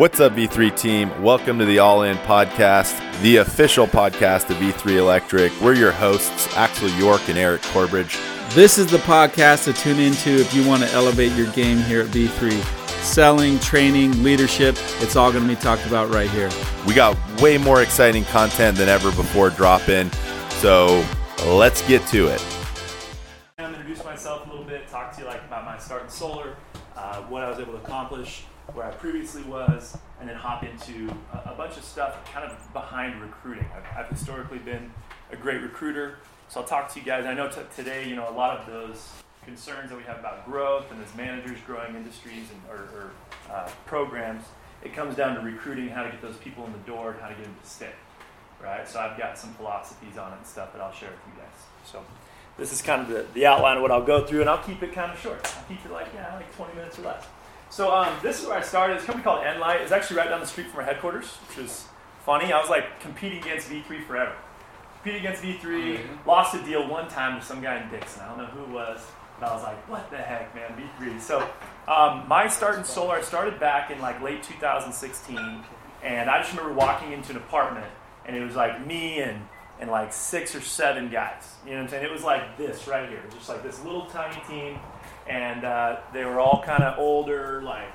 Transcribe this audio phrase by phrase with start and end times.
[0.00, 1.22] What's up, V3 team?
[1.22, 5.52] Welcome to the All In Podcast, the official podcast of V3 Electric.
[5.60, 8.18] We're your hosts, Axel York and Eric Corbridge.
[8.54, 12.00] This is the podcast to tune into if you want to elevate your game here
[12.00, 12.50] at V3.
[13.02, 16.48] Selling, training, leadership, it's all going to be talked about right here.
[16.86, 20.10] We got way more exciting content than ever before dropping,
[20.48, 21.04] so
[21.44, 22.42] let's get to it.
[23.58, 26.04] I'm going to introduce myself a little bit, talk to you like about my start
[26.04, 26.56] in solar,
[26.96, 31.12] uh, what I was able to accomplish, where I previously was, and then hop into
[31.32, 33.66] a, a bunch of stuff kind of behind recruiting.
[33.74, 34.90] I've, I've, historically been
[35.30, 37.26] a great recruiter, so I'll talk to you guys.
[37.26, 39.08] I know t- today, you know, a lot of those
[39.44, 43.10] concerns that we have about growth and as managers growing industries and, or, or
[43.52, 44.44] uh, programs,
[44.82, 47.28] it comes down to recruiting, how to get those people in the door, and how
[47.28, 47.92] to get them to stay.
[48.62, 48.86] Right?
[48.86, 51.50] So I've got some philosophies on it and stuff that I'll share with you guys.
[51.84, 52.04] So
[52.58, 54.82] this is kind of the, the outline of what I'll go through, and I'll keep
[54.82, 55.40] it kind of short.
[55.56, 57.24] I'll keep it like, yeah, like 20 minutes or less.
[57.70, 58.94] So um, this is where I started.
[58.94, 59.80] It's a company called Enlight.
[59.80, 61.86] It's actually right down the street from our headquarters, which is
[62.26, 62.52] funny.
[62.52, 64.34] I was like competing against V3 forever.
[64.96, 66.28] Competing against V3, mm-hmm.
[66.28, 68.22] lost a deal one time to some guy in Dixon.
[68.22, 69.00] I don't know who it was.
[69.38, 71.20] but I was like, what the heck, man, V3.
[71.20, 71.48] So
[71.86, 75.64] um, my start in solar, I started back in like late 2016.
[76.02, 77.86] And I just remember walking into an apartment,
[78.24, 79.46] and it was like me and
[79.80, 81.54] and like six or seven guys.
[81.64, 82.04] You know what I'm saying?
[82.04, 84.78] It was like this right here, just like this little tiny team
[85.28, 87.88] and uh, they were all kind of older, like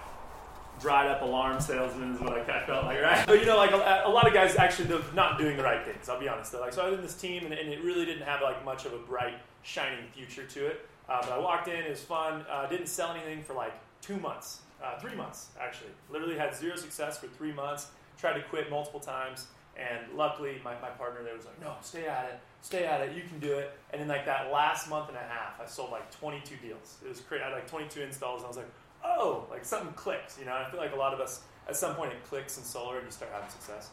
[0.79, 3.25] dried up alarm salesmen is what I kind of felt like, right?
[3.27, 5.85] But you know, like a, a lot of guys actually they're not doing the right
[5.85, 6.09] things.
[6.09, 6.51] I'll be honest.
[6.51, 6.61] Though.
[6.61, 8.85] Like so, I was in this team, and, and, it really didn't have like much
[8.85, 10.87] of a bright, shining future to it.
[11.07, 12.45] Uh, but I walked in, it was fun.
[12.49, 15.91] Uh, didn't sell anything for like two months, uh, three months actually.
[16.09, 17.87] Literally had zero success for three months.
[18.17, 19.47] Tried to quit multiple times.
[19.77, 23.15] And luckily, my, my partner there was like, no, stay at it, stay at it,
[23.15, 23.77] you can do it.
[23.91, 26.97] And in like that last month and a half, I sold like 22 deals.
[27.03, 27.43] It was crazy.
[27.43, 28.69] I had like 22 installs, and I was like,
[29.03, 30.39] oh, like something clicked.
[30.39, 32.63] You know, I feel like a lot of us, at some point, it clicks in
[32.63, 33.89] solar and you start having success.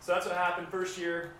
[0.00, 0.68] So that's what happened.
[0.68, 1.32] First year,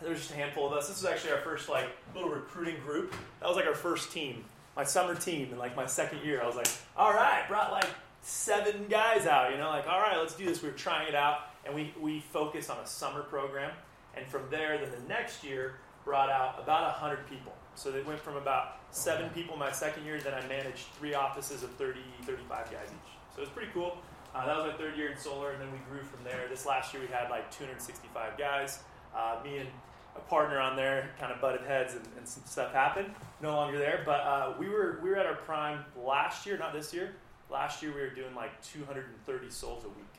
[0.00, 0.88] there was just a handful of us.
[0.88, 3.14] This was actually our first like little recruiting group.
[3.40, 4.44] That was like our first team,
[4.74, 5.48] my summer team.
[5.50, 7.88] And like my second year, I was like, all right, brought like
[8.22, 9.52] seven guys out.
[9.52, 10.60] You know, like all right, let's do this.
[10.60, 13.72] We were trying it out and we, we focused on a summer program.
[14.16, 17.52] And from there, then the next year, brought out about 100 people.
[17.74, 21.62] So they went from about seven people my second year, then I managed three offices
[21.62, 23.12] of 30, 35 guys each.
[23.34, 23.98] So it was pretty cool.
[24.34, 26.48] Uh, that was my third year in solar, and then we grew from there.
[26.48, 28.80] This last year, we had like 265 guys.
[29.14, 29.68] Uh, me and
[30.16, 33.10] a partner on there kind of butted heads, and, and some stuff happened.
[33.42, 36.72] No longer there, but uh, we were we were at our prime last year, not
[36.72, 37.14] this year.
[37.50, 40.11] Last year, we were doing like 230 solds a week.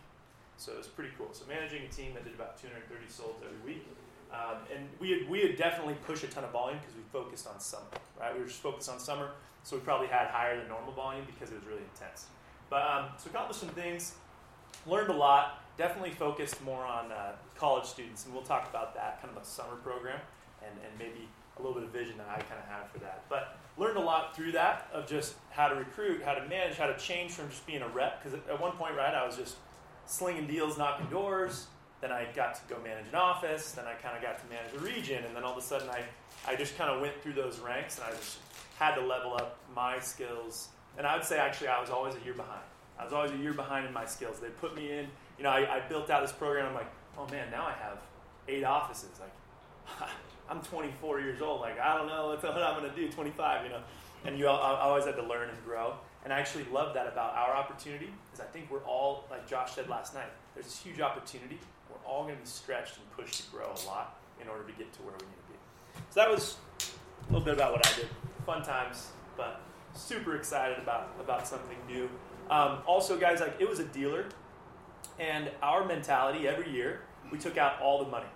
[0.57, 1.29] So it was pretty cool.
[1.31, 3.85] So managing a team that did about 230 solds every week.
[4.31, 7.47] Um, and we had, we had definitely pushed a ton of volume because we focused
[7.47, 7.85] on summer,
[8.19, 8.33] right?
[8.33, 9.29] We were just focused on summer,
[9.63, 12.25] so we probably had higher than normal volume because it was really intense.
[12.69, 14.15] But um, so accomplished some things,
[14.87, 15.61] learned a lot.
[15.77, 19.45] Definitely focused more on uh, college students, and we'll talk about that kind of a
[19.45, 20.19] summer program
[20.63, 21.27] and, and maybe
[21.57, 23.23] a little bit of vision that I kind of have for that.
[23.29, 26.87] But learned a lot through that of just how to recruit, how to manage, how
[26.87, 28.23] to change from just being a rep.
[28.23, 29.57] Because at one point, right, I was just
[30.13, 31.67] slinging deals, knocking doors.
[32.01, 33.71] Then I got to go manage an office.
[33.71, 35.23] Then I kind of got to manage a region.
[35.23, 36.03] And then all of a sudden, I,
[36.47, 38.37] I just kind of went through those ranks and I just
[38.77, 40.69] had to level up my skills.
[40.97, 42.61] And I would say, actually, I was always a year behind.
[42.99, 44.39] I was always a year behind in my skills.
[44.39, 45.07] They put me in,
[45.37, 46.67] you know, I, I built out this program.
[46.67, 47.99] I'm like, oh man, now I have
[48.47, 49.19] eight offices.
[49.19, 50.09] Like,
[50.49, 51.61] I'm 24 years old.
[51.61, 53.81] Like, I don't know what I'm going to do, 25, you know.
[54.25, 55.95] And you I always had to learn and grow.
[56.23, 59.73] And I actually love that about our opportunity, is I think we're all, like Josh
[59.73, 61.59] said last night, there's this huge opportunity.
[61.89, 64.71] We're all going to be stretched and pushed to grow a lot in order to
[64.73, 66.03] get to where we need to be.
[66.11, 66.57] So that was
[67.27, 68.07] a little bit about what I did.
[68.45, 69.61] Fun times, but
[69.93, 72.09] super excited about, about something new.
[72.49, 74.25] Um, also, guys, like it was a dealer,
[75.19, 77.01] and our mentality every year,
[77.31, 78.27] we took out all the money.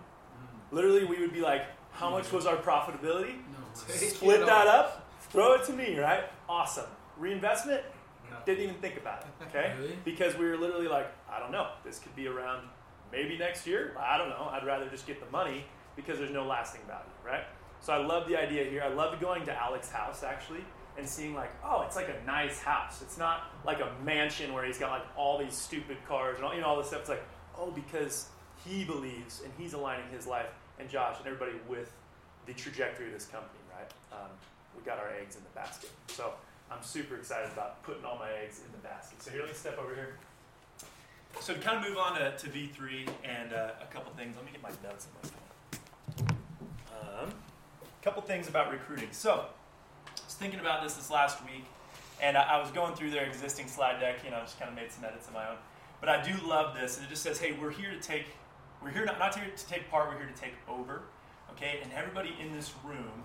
[0.72, 3.38] Literally, we would be like, how much was our profitability?
[3.52, 6.25] No, Split that up, throw it to me, right?
[6.48, 6.86] Awesome.
[7.17, 7.81] Reinvestment,
[8.30, 8.38] no.
[8.45, 9.45] didn't even think about it.
[9.50, 9.97] Okay, really?
[10.06, 12.68] because we were literally like, I don't know, this could be around
[13.12, 13.95] maybe next year.
[14.00, 14.50] I don't know.
[14.51, 15.65] I'd rather just get the money
[15.95, 17.44] because there's no lasting value, right?
[17.80, 18.83] So I love the idea here.
[18.83, 20.63] I love going to Alex's house actually
[20.97, 23.01] and seeing like, oh, it's like a nice house.
[23.01, 26.53] It's not like a mansion where he's got like all these stupid cars and all
[26.53, 27.01] you know all this stuff.
[27.01, 27.24] It's like,
[27.57, 28.30] oh, because
[28.65, 30.50] he believes and he's aligning his life
[30.80, 31.92] and Josh and everybody with
[32.45, 33.92] the trajectory of this company, right?
[34.12, 34.30] Um,
[34.75, 35.92] we got our eggs in the basket.
[36.07, 36.33] So
[36.72, 39.22] I'm super excited about putting all my eggs in the basket.
[39.22, 40.18] So here, let me step over here.
[41.40, 44.36] So to kind of move on to, to V3 and uh, a couple things.
[44.36, 46.38] Let me get my notes in my phone.
[47.24, 47.30] Um,
[47.84, 49.10] a couple things about recruiting.
[49.12, 49.46] So
[50.06, 51.66] I was thinking about this this last week,
[52.22, 54.18] and I, I was going through their existing slide deck.
[54.25, 55.58] You know, just kind of made some edits of my own.
[56.00, 58.25] But I do love this, and it just says, hey, we're here to take,
[58.84, 61.04] we're here not, not to, to take part, we're here to take over.
[61.52, 61.80] Okay?
[61.81, 63.24] And everybody in this room,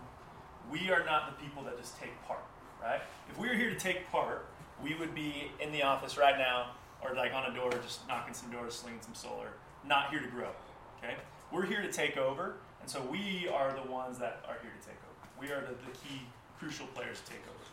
[0.71, 2.45] we are not the people that just take part,
[2.83, 3.01] right?
[3.31, 4.47] If we were here to take part,
[4.83, 6.71] we would be in the office right now,
[7.03, 9.49] or like on a door, just knocking some doors, slinging some solar,
[9.87, 10.51] not here to grow.
[10.99, 11.15] Okay?
[11.51, 14.87] We're here to take over, and so we are the ones that are here to
[14.87, 15.29] take over.
[15.41, 16.23] We are the, the key,
[16.59, 17.65] crucial players to take over.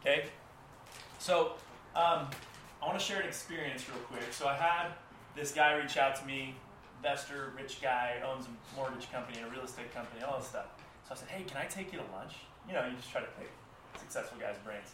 [0.00, 0.28] Okay?
[1.18, 1.52] So,
[1.94, 2.28] um,
[2.80, 4.32] I want to share an experience real quick.
[4.32, 4.92] So, I had
[5.34, 6.54] this guy reach out to me,
[6.98, 10.66] investor, rich guy, owns a mortgage company, a real estate company, all this stuff.
[11.08, 12.34] So, I said, Hey, can I take you to lunch?
[12.68, 13.50] You know, you just try to pick
[14.08, 14.88] successful guys' brains.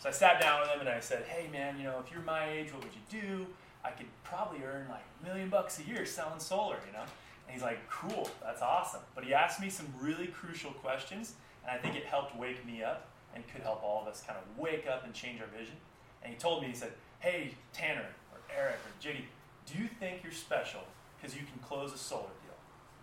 [0.00, 2.22] So, I sat down with him and I said, Hey, man, you know, if you're
[2.22, 3.46] my age, what would you do?
[3.84, 7.04] I could probably earn like a million bucks a year selling solar, you know?
[7.46, 9.02] And he's like, cool, that's awesome.
[9.14, 12.82] But he asked me some really crucial questions, and I think it helped wake me
[12.82, 15.76] up and could help all of us kind of wake up and change our vision.
[16.22, 19.26] And he told me, he said, hey, Tanner or Eric or Jiggy,
[19.66, 20.80] do you think you're special
[21.16, 22.56] because you can close a solar deal?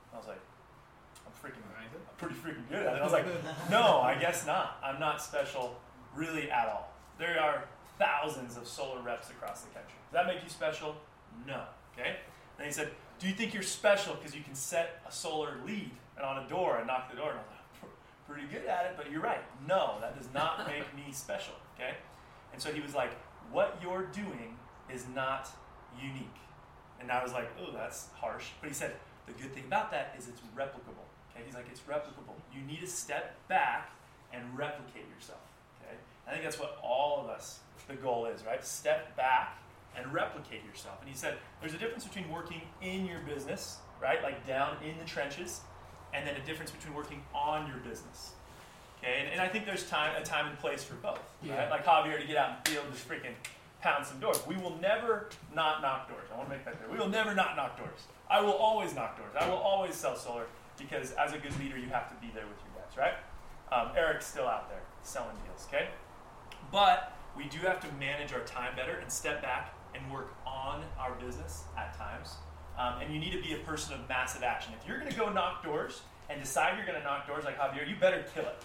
[0.10, 0.42] And I was like,
[1.42, 3.02] freaking, I'm pretty freaking good at it.
[3.02, 3.26] I was like,
[3.70, 4.78] no, I guess not.
[4.84, 5.80] I'm not special
[6.16, 6.92] really at all.
[7.18, 7.66] There are
[7.98, 9.94] thousands of solar reps across the country.
[10.12, 10.96] Does that make you special?
[11.48, 11.62] No.
[11.94, 12.18] Okay?
[12.58, 12.90] And he said,
[13.20, 16.50] Do you think you're special because you can set a solar lead and on a
[16.50, 17.30] door and knock the door?
[17.30, 17.50] And I was
[17.82, 17.92] like,
[18.28, 19.42] Pretty good at it, but you're right.
[19.68, 21.54] No, that does not make me special.
[21.76, 21.96] Okay?
[22.54, 23.12] And so he was like,
[23.52, 24.58] What you're doing
[24.92, 25.50] is not
[26.02, 26.28] unique.
[27.00, 28.48] And I was like, Oh, that's harsh.
[28.60, 28.96] But he said,
[29.28, 31.06] The good thing about that is it's replicable.
[31.36, 31.44] Okay?
[31.46, 32.36] He's like, It's replicable.
[32.54, 33.92] You need to step back
[34.34, 35.40] and replicate yourself.
[35.84, 35.96] Okay?
[36.28, 38.64] I think that's what all of us, the goal is, right?
[38.66, 39.58] Step back
[39.98, 40.98] and replicate yourself.
[41.02, 44.98] And he said there's a difference between working in your business, right, like down in
[44.98, 45.62] the trenches,
[46.14, 48.32] and then a difference between working on your business.
[49.00, 51.70] Okay, and, and I think there's time a time and place for both, right?
[51.70, 53.34] Like Javier to get out in the field and just freaking
[53.82, 54.40] pound some doors.
[54.48, 56.28] We will never not knock doors.
[56.32, 56.92] I want to make that clear.
[56.92, 58.02] We will never not knock doors.
[58.30, 59.32] I will always knock doors.
[59.38, 60.46] I will always sell solar
[60.78, 63.16] because as a good leader, you have to be there with your guys, right?
[63.72, 65.90] Um, Eric's still out there selling deals, okay?
[66.72, 70.84] But we do have to manage our time better and step back and work on
[71.00, 72.36] our business at times.
[72.78, 74.74] Um, and you need to be a person of massive action.
[74.80, 77.58] If you're going to go knock doors and decide you're going to knock doors like
[77.58, 78.64] Javier, you better kill it.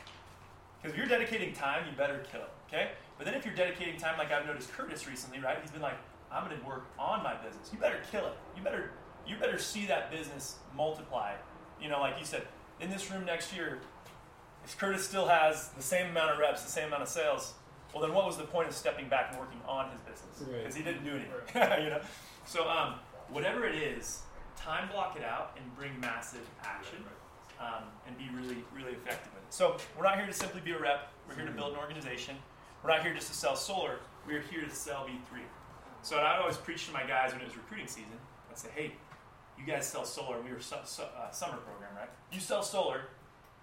[0.81, 2.51] Because if you're dedicating time, you better kill it.
[2.69, 2.91] Okay?
[3.19, 5.59] But then if you're dedicating time, like I've noticed Curtis recently, right?
[5.61, 5.99] He's been like,
[6.31, 7.71] I'm going to work on my business.
[7.73, 8.35] You better kill it.
[8.57, 8.91] You better
[9.27, 11.33] you better see that business multiply.
[11.81, 12.43] You know, like you said,
[12.81, 13.79] in this room next year,
[14.65, 17.55] if Curtis still has the same amount of reps, the same amount of sales,
[17.95, 20.39] well, then what was the point of stepping back and working on his business?
[20.39, 20.75] Because right.
[20.75, 21.83] he didn't do anything.
[21.85, 22.01] you know.
[22.47, 22.95] So um,
[23.31, 24.23] whatever it is,
[24.57, 26.99] time block it out and bring massive action,
[27.61, 29.55] um, and be really really effective with it.
[29.55, 31.09] So we're not here to simply be a rep.
[31.29, 32.37] We're here to build an organization.
[32.83, 33.99] We're not here just to sell solar.
[34.27, 35.41] We're here to sell V3.
[36.03, 38.19] So I always preach to my guys when it was recruiting season.
[38.51, 38.93] I'd say, hey,
[39.59, 40.41] you guys sell solar.
[40.41, 42.09] We were su- su- uh, summer program, right?
[42.33, 43.03] You sell solar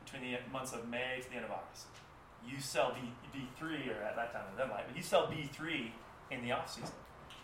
[0.04, 1.88] between the months of May to the end of August.
[2.48, 3.00] You sell B,
[3.34, 5.92] V3, or at that time of light, but you sell V3
[6.32, 6.92] in the off season.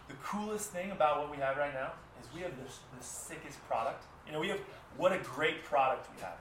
[0.07, 3.65] The coolest thing about what we have right now is we have this, the sickest
[3.67, 4.03] product.
[4.25, 4.59] You know, we have
[4.97, 6.37] what a great product we have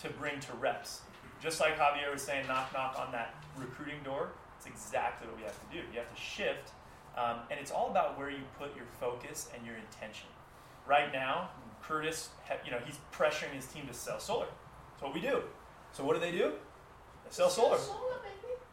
[0.00, 1.02] to bring to reps.
[1.40, 4.30] Just like Javier was saying, knock knock on that recruiting door.
[4.56, 5.82] It's exactly what we have to do.
[5.92, 6.70] You have to shift,
[7.16, 10.28] um, and it's all about where you put your focus and your intention
[10.86, 11.50] right now,
[11.82, 12.30] Curtis,
[12.64, 14.46] you know, he's pressuring his team to sell solar.
[14.92, 15.42] That's what we do.
[15.92, 16.52] So what do they do?
[17.24, 17.78] They sell solar.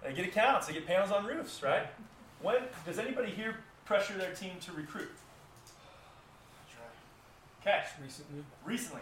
[0.03, 0.67] They get accounts.
[0.67, 1.87] They get panels on roofs, right?
[2.41, 5.11] When does anybody here pressure their team to recruit?
[7.61, 7.83] Okay.
[8.01, 8.43] Recently.
[8.63, 9.01] Recently.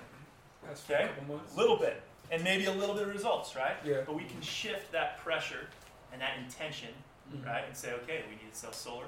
[0.89, 1.09] okay.
[1.29, 3.75] A little bit, and maybe a little bit of results, right?
[3.85, 4.01] Yeah.
[4.05, 5.67] But we can shift that pressure
[6.11, 6.89] and that intention,
[7.31, 7.45] mm-hmm.
[7.45, 9.05] right, and say, okay, we need to sell solar.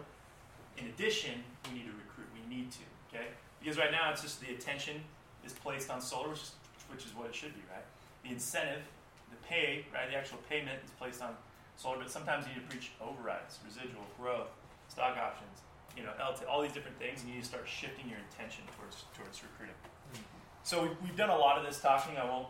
[0.78, 2.28] In addition, we need to recruit.
[2.34, 2.80] We need to.
[3.12, 3.26] Okay.
[3.60, 5.02] Because right now it's just the attention
[5.46, 6.52] is placed on solar, which is,
[6.92, 7.84] which is what it should be, right?
[8.24, 8.84] The incentive,
[9.30, 10.10] the pay, right?
[10.10, 11.36] The actual payment is placed on
[11.76, 14.50] solar, but sometimes you need to preach overrides, residual, growth,
[14.88, 15.64] stock options,
[15.96, 18.64] you know, LT, all these different things, and you need to start shifting your intention
[18.78, 19.76] towards towards recruiting.
[20.14, 20.24] Mm-hmm.
[20.64, 22.18] So we've, we've done a lot of this talking.
[22.18, 22.48] I won't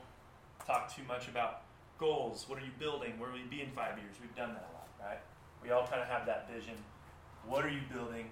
[0.65, 1.61] talk too much about
[1.97, 2.45] goals.
[2.47, 3.17] What are you building?
[3.17, 4.15] Where will you be in five years?
[4.21, 5.19] We've done that a lot, right?
[5.63, 6.75] We all kind of have that vision.
[7.45, 8.29] What are you building?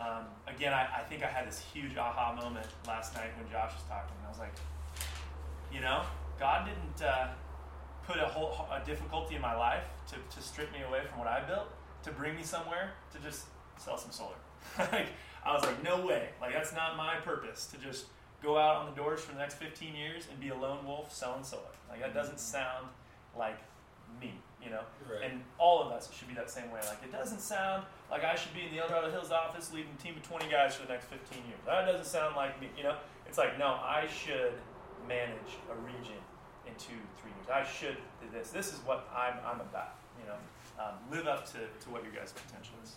[0.00, 3.72] Um, again, I, I, think I had this huge aha moment last night when Josh
[3.72, 4.14] was talking.
[4.24, 4.52] I was like,
[5.72, 6.02] you know,
[6.38, 7.28] God didn't uh,
[8.06, 11.28] put a whole a difficulty in my life to, to strip me away from what
[11.28, 11.68] I built,
[12.04, 13.46] to bring me somewhere to just
[13.78, 14.36] sell some solar.
[14.78, 15.08] like,
[15.44, 16.28] I was like, no way.
[16.40, 18.06] Like, that's not my purpose to just
[18.42, 21.14] go out on the doors for the next 15 years and be a lone wolf
[21.14, 21.62] selling solar.
[21.88, 22.86] Like, that doesn't sound
[23.38, 23.58] like
[24.20, 24.32] me.
[24.62, 24.80] you know.
[25.10, 25.30] Right.
[25.30, 26.80] And all of us should be that same way.
[26.86, 29.90] Like it doesn't sound like I should be in the El Dorado Hills office leading
[29.98, 31.58] a team of 20 guys for the next 15 years.
[31.66, 32.96] That doesn't sound like me, you know.
[33.26, 34.54] It's like no, I should
[35.08, 36.20] manage a region
[36.66, 37.48] in two, three years.
[37.50, 38.50] I should do this.
[38.50, 40.38] This is what I'm, I'm about, you know.
[40.78, 42.94] Um, live up to, to what your guys' potential is.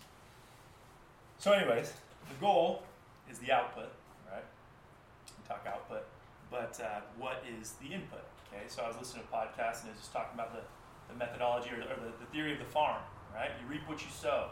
[1.37, 1.93] So, anyways,
[2.27, 2.83] the goal
[3.31, 3.93] is the output,
[4.29, 4.43] right?
[5.37, 6.03] We talk output,
[6.51, 8.25] but uh, what is the input?
[8.51, 10.61] Okay, so I was listening to a podcast and it was just talking about the,
[11.07, 13.01] the methodology or, or the, the theory of the farm,
[13.33, 13.51] right?
[13.61, 14.49] You reap what you sow.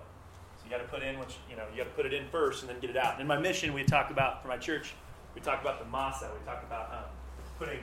[0.68, 1.64] You got to put in what you, you know.
[1.72, 3.14] You got to put it in first and then get it out.
[3.14, 4.96] And in my mission, we talk about for my church,
[5.34, 6.28] we talk about the masa.
[6.38, 7.10] We talk about um,
[7.58, 7.80] putting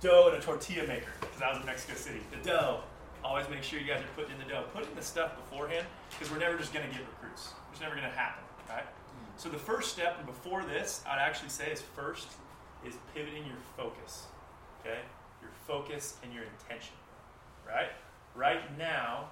[0.00, 2.20] dough in a tortilla maker because I was in Mexico City.
[2.30, 2.80] The dough.
[3.22, 4.64] Always make sure you guys are putting in the dough.
[4.72, 7.50] Putting the stuff beforehand because we're never just going to get recruits.
[7.70, 8.86] It's never going to happen, right?
[9.36, 12.28] So the first step, and before this, I'd actually say is first
[12.82, 14.24] is pivoting your focus.
[14.80, 15.00] Okay,
[15.42, 16.94] your focus and your intention.
[17.68, 17.90] Right.
[18.34, 19.28] Right now,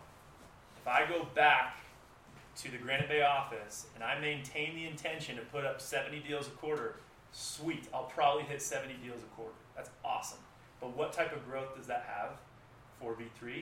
[0.77, 1.79] if I go back
[2.57, 6.47] to the Granite Bay office and I maintain the intention to put up 70 deals
[6.47, 6.97] a quarter,
[7.33, 7.89] sweet.
[7.95, 9.55] I'll probably hit 70 deals a quarter.
[9.77, 10.39] That's awesome.
[10.81, 12.33] But what type of growth does that have
[12.99, 13.59] for V3?
[13.59, 13.61] Eh,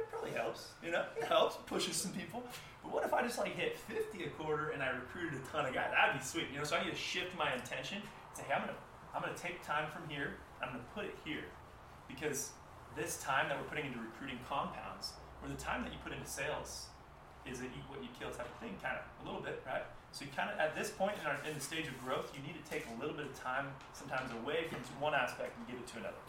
[0.00, 0.68] it probably helps.
[0.84, 2.42] You know, it helps, pushes some people.
[2.82, 5.66] But what if I just like hit 50 a quarter and I recruited a ton
[5.66, 5.90] of guys?
[5.92, 6.46] That'd be sweet.
[6.52, 7.98] You know, so I need to shift my intention.
[7.98, 8.78] and Say, hey, I'm gonna,
[9.14, 10.34] I'm gonna take time from here.
[10.62, 11.44] I'm gonna put it here,
[12.08, 12.50] because
[12.96, 16.26] this time that we're putting into recruiting compounds, or the time that you put into
[16.28, 16.86] sales,
[17.46, 19.84] is a eat what you kill type of thing, kind of a little bit, right?
[20.12, 22.42] So you kind of at this point in, our, in the stage of growth, you
[22.42, 25.76] need to take a little bit of time, sometimes away from one aspect and give
[25.76, 26.22] it to another.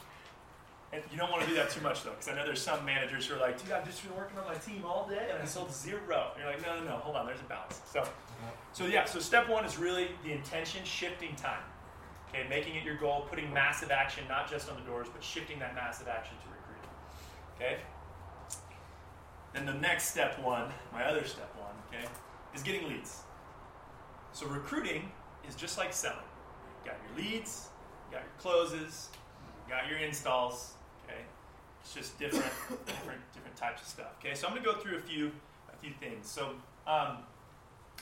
[0.94, 2.84] And you don't want to do that too much though, because I know there's some
[2.86, 5.42] managers who are like, dude, I've just been working on my team all day and
[5.42, 6.32] I sold zero.
[6.36, 7.80] And you're like, no, no, no, hold on, there's a balance.
[7.92, 8.04] So,
[8.74, 11.64] so yeah, so step one is really the intention, shifting time.
[12.30, 15.60] Okay, making it your goal, putting massive action not just on the doors, but shifting
[15.60, 16.90] that massive action to recruiting.
[17.56, 17.82] Okay.
[19.54, 22.08] Then the next step one, my other step one, okay,
[22.56, 23.22] is getting leads.
[24.34, 25.12] So recruiting
[25.48, 26.18] is just like selling.
[26.84, 27.68] You got your leads,
[28.10, 29.10] you got your closes,
[29.68, 30.74] you got your installs.
[31.06, 31.20] Okay,
[31.82, 32.46] it's just different,
[32.86, 34.16] different, different types of stuff.
[34.20, 35.32] Okay, so I'm going to go through a few,
[35.74, 36.28] a few things.
[36.28, 36.52] So
[36.88, 37.18] um,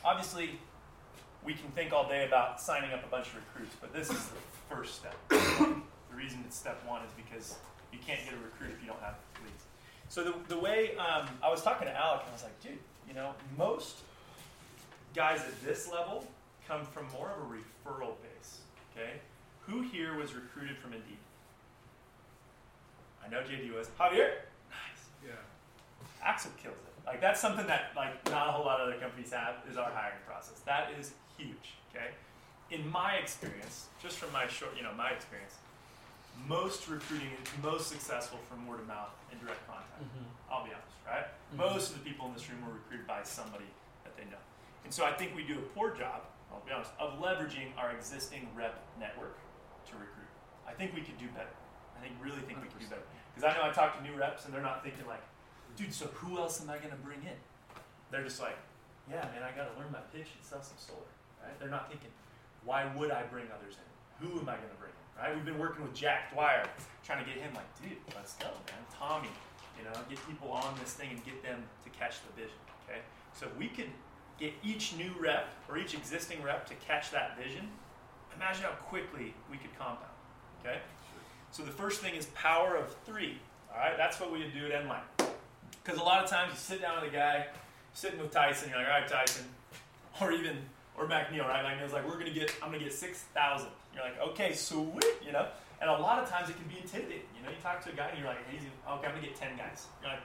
[0.05, 0.59] obviously,
[1.43, 4.27] we can think all day about signing up a bunch of recruits, but this is
[4.27, 5.15] the first step.
[5.29, 7.55] the reason it's step one is because
[7.91, 9.63] you can't get a recruit if you don't have leads.
[10.09, 13.13] So the, the way um, I was talking to Alec, I was like, dude, you
[13.13, 13.97] know, most
[15.15, 16.25] guys at this level
[16.67, 18.59] come from more of a referral base.
[18.91, 19.13] Okay,
[19.61, 21.17] who here was recruited from Indeed?
[23.23, 23.87] I know JD was.
[23.99, 24.31] Javier,
[24.69, 25.05] nice.
[25.23, 25.31] Yeah.
[26.23, 27.05] Axel kills it.
[27.05, 29.91] Like that's something that like not a whole lot of other companies have is our
[29.91, 30.59] hiring process.
[30.65, 31.75] That is huge.
[31.93, 32.09] Okay,
[32.71, 35.55] in my experience, just from my short, you know, my experience,
[36.47, 40.01] most recruiting is most successful from word of mouth and direct contact.
[40.01, 40.51] Mm-hmm.
[40.51, 41.25] I'll be honest, right?
[41.25, 41.57] Mm-hmm.
[41.57, 43.69] Most of the people in this room were recruited by somebody
[44.03, 44.41] that they know,
[44.83, 46.23] and so I think we do a poor job.
[46.51, 49.37] I'll be honest of leveraging our existing rep network
[49.89, 50.29] to recruit.
[50.67, 51.53] I think we could do better.
[51.97, 53.05] I think really think we could do better
[53.35, 55.21] because I know I talk to new reps and they're not thinking like,
[55.75, 57.37] dude, so who else am I going to bring in?
[58.11, 58.57] They're just like,
[59.09, 61.11] yeah, man, I got to learn my pitch and sell some solar.
[61.43, 61.53] Right?
[61.59, 62.09] They're not thinking,
[62.65, 63.87] why would I bring others in?
[64.25, 64.98] Who am I going to bring in?
[65.19, 65.35] Right?
[65.35, 66.63] We've been working with Jack Dwyer,
[67.03, 68.79] trying to get him like, dude, let's go, man.
[68.97, 69.29] Tommy,
[69.77, 72.57] you know, get people on this thing and get them to catch the vision.
[72.87, 72.99] Okay,
[73.33, 73.89] so if we could
[74.39, 77.67] get each new rep or each existing rep to catch that vision,
[78.35, 80.05] imagine how quickly we could compound.
[80.61, 80.79] Okay,
[81.51, 83.37] so the first thing is power of three.
[83.73, 85.27] All right, that's what we would do at Enlight.
[85.83, 87.47] Because a lot of times you sit down with a guy,
[87.93, 89.45] sitting with Tyson, you're like, all right, Tyson,
[90.21, 90.57] or even
[90.99, 91.63] or McNeil, right?
[91.63, 93.69] McNeil's like, we're gonna get, I'm gonna get six thousand.
[93.95, 95.47] You're like, okay, sweet, you know.
[95.81, 97.23] And a lot of times it can be intimidating.
[97.37, 99.35] You know, you talk to a guy and you're like, hey, okay, I'm gonna get
[99.35, 99.87] ten guys.
[100.01, 100.21] You're like,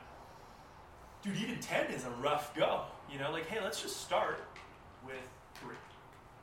[1.23, 2.83] dude, even ten is a rough go.
[3.11, 4.41] You know, like, hey, let's just start
[5.07, 5.23] with
[5.55, 5.77] three.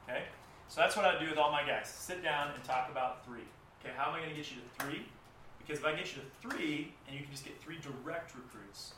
[0.08, 0.24] Okay,
[0.70, 1.90] so that's what I do with all my guys.
[1.90, 3.46] Sit down and talk about three.
[3.84, 5.06] Okay, how am I gonna get you to three?
[5.60, 8.94] Because if I get you to three, and you can just get three direct recruits,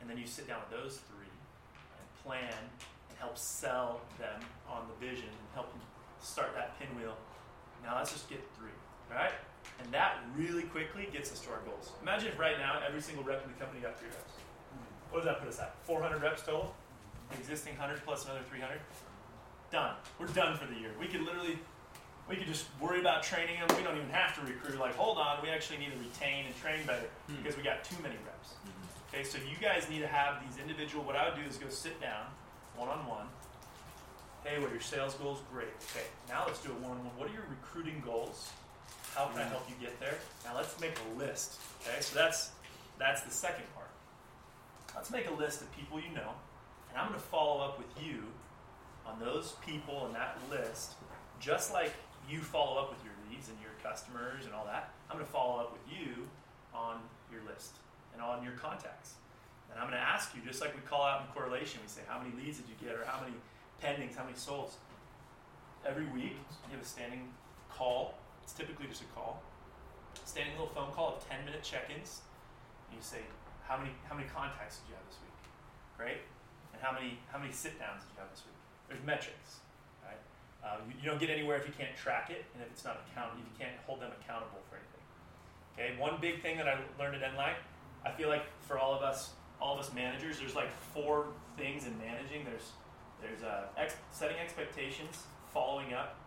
[0.00, 2.54] and then you sit down with those three and plan
[3.22, 5.80] help sell them on the vision and help them
[6.20, 7.14] start that pinwheel.
[7.84, 8.74] Now let's just get three,
[9.10, 9.32] all right?
[9.80, 11.92] And that really quickly gets us to our goals.
[12.02, 14.34] Imagine if right now every single rep in the company got three reps.
[14.74, 15.14] Hmm.
[15.14, 15.74] What does that put us at?
[15.84, 16.74] 400 reps total?
[17.30, 18.78] The existing 100 plus another 300?
[19.70, 19.94] Done.
[20.18, 20.90] We're done for the year.
[20.98, 21.58] We could literally
[22.28, 23.76] we could just worry about training them.
[23.76, 24.78] We don't even have to recruit.
[24.78, 27.36] Like, hold on, we actually need to retain and train better hmm.
[27.36, 28.58] because we got too many reps.
[28.62, 29.14] Hmm.
[29.14, 31.04] Okay, so you guys need to have these individual.
[31.04, 32.26] What I would do is go sit down,
[32.82, 33.26] one on one.
[34.42, 35.38] Hey, what are your sales goals?
[35.52, 35.70] Great.
[35.94, 37.14] Okay, now let's do a one on one.
[37.16, 38.50] What are your recruiting goals?
[39.14, 40.18] How can I help you get there?
[40.44, 41.60] Now let's make a list.
[41.86, 42.50] Okay, so that's
[42.98, 43.86] that's the second part.
[44.96, 46.34] let's make a list of people you know,
[46.90, 48.24] and I'm going to follow up with you
[49.06, 50.94] on those people in that list,
[51.38, 51.92] just like
[52.28, 54.90] you follow up with your leads and your customers and all that.
[55.08, 56.26] I'm going to follow up with you
[56.74, 56.98] on
[57.30, 57.78] your list
[58.12, 59.14] and on your contacts.
[59.72, 62.04] And I'm going to ask you, just like we call out in correlation, we say,
[62.06, 63.32] how many leads did you get, or how many
[63.80, 64.76] pendings, how many solds?
[65.88, 66.36] Every week,
[66.68, 67.32] you have a standing
[67.72, 68.14] call.
[68.44, 69.42] It's typically just a call.
[70.24, 72.20] Standing little phone call of 10 minute check ins.
[72.86, 73.24] And you say,
[73.66, 75.34] how many, how many contacts did you have this week?
[75.96, 76.20] Great.
[76.76, 78.60] And how many, how many sit downs did you have this week?
[78.86, 79.64] There's metrics,
[80.04, 80.20] right?
[80.60, 83.00] Um, you, you, don't get anywhere if you can't track it, and if it's not
[83.08, 85.02] accountable, if you can't hold them accountable for anything.
[85.74, 85.96] Okay.
[85.96, 87.56] One big thing that I learned at Enlight,
[88.04, 91.26] I feel like for all of us, all of us managers, there's like four
[91.56, 92.44] things in managing.
[92.44, 92.74] There's
[93.22, 95.22] there's uh, ex- setting expectations,
[95.54, 96.18] following up,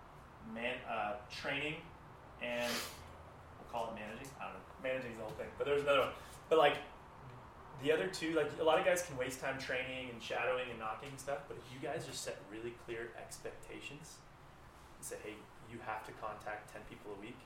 [0.55, 1.75] man, uh, training,
[2.41, 2.71] and
[3.59, 4.31] we'll call it managing.
[4.39, 4.63] I don't know.
[4.81, 6.15] Managing is the whole thing, but there's another one.
[6.47, 6.77] But like
[7.83, 10.79] the other two, like a lot of guys can waste time training and shadowing and
[10.79, 14.23] knocking and stuff, but if you guys just set really clear expectations
[14.95, 15.35] and say, hey,
[15.67, 17.37] you have to contact 10 people a week,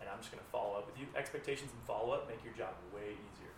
[0.00, 2.56] and I'm just going to follow up with you, expectations and follow up make your
[2.58, 3.55] job way easier.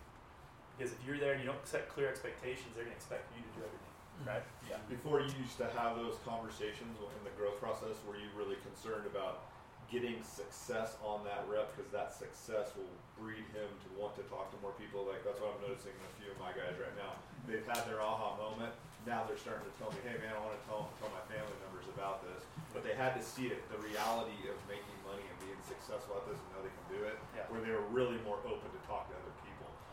[0.79, 3.43] Because if you're there and you don't set clear expectations, they're going to expect you
[3.43, 3.91] to do everything.
[4.23, 4.31] Mm-hmm.
[4.31, 4.45] Right?
[4.71, 4.79] Yeah.
[4.87, 9.03] Before you used to have those conversations in the growth process, were you really concerned
[9.03, 9.43] about
[9.91, 14.53] getting success on that rep because that success will breed him to want to talk
[14.53, 15.03] to more people.
[15.09, 17.17] Like that's what I'm noticing in a few of my guys right now.
[17.49, 18.71] They've had their aha moment.
[19.09, 21.57] Now they're starting to tell me, "Hey man, I want to tell tell my family
[21.65, 25.35] members about this." But they had to see it, the reality of making money and
[25.41, 27.17] being successful at this, and know they can do it.
[27.33, 27.49] Yeah.
[27.49, 29.38] Where they were really more open to talk to other people.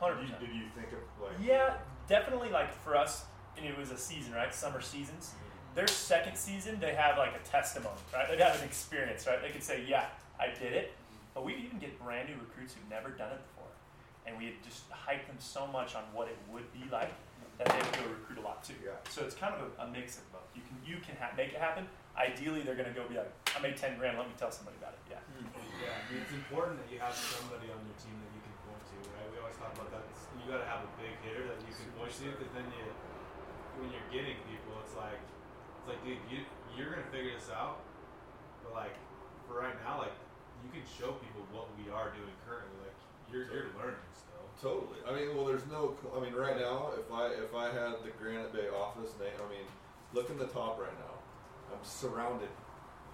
[0.00, 0.40] Hundred percent.
[0.40, 1.32] Did you think of like?
[1.42, 1.74] Yeah,
[2.08, 2.50] definitely.
[2.50, 3.24] Like for us,
[3.56, 4.54] and it was a season, right?
[4.54, 5.32] Summer seasons.
[5.34, 8.26] Mm-hmm their second season, they have like a testimony, right?
[8.26, 9.40] They have an experience, right?
[9.44, 10.08] They could say, yeah,
[10.40, 10.96] I did it.
[11.36, 13.68] But we even get brand new recruits who've never done it before.
[14.24, 17.12] And we just hype them so much on what it would be like
[17.60, 18.80] that they go recruit a lot too.
[18.80, 18.96] Yeah.
[19.12, 20.48] So it's kind of a, a mix of both.
[20.56, 21.84] You can you can ha- make it happen.
[22.16, 24.80] Ideally, they're going to go be like, I made 10 grand, let me tell somebody
[24.80, 25.04] about it.
[25.12, 25.20] Yeah.
[25.36, 25.84] Mm-hmm.
[25.84, 28.56] Yeah, I mean, it's important that you have somebody on your team that you can
[28.64, 29.28] point to, right?
[29.28, 30.02] We always talk about that.
[30.42, 32.82] You got to have a big hitter that you can point to because then you,
[33.78, 36.42] when you're getting people, it's like, it's like, dude, you
[36.74, 37.80] you're gonna figure this out,
[38.66, 38.98] but like
[39.46, 40.18] for right now, like
[40.66, 42.74] you can show people what we are doing currently.
[42.82, 42.98] Like
[43.30, 43.70] you're totally.
[43.70, 44.44] you're learning still.
[44.58, 44.98] Totally.
[45.06, 45.94] I mean, well, there's no.
[46.10, 49.46] I mean, right now, if I if I had the Granite Bay office name, I
[49.46, 49.64] mean,
[50.10, 51.14] look in the top right now.
[51.70, 52.50] I'm surrounded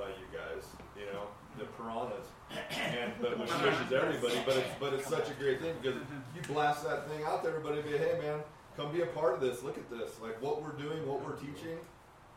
[0.00, 0.64] by you guys.
[0.96, 2.26] You know, the piranhas,
[2.70, 4.42] and but which pushes everybody.
[4.46, 5.98] But it's but it's such a great thing because
[6.34, 7.82] you blast that thing out to everybody.
[7.82, 8.40] Be hey man,
[8.76, 9.62] come be a part of this.
[9.62, 10.20] Look at this.
[10.20, 11.78] Like what we're doing, what we're teaching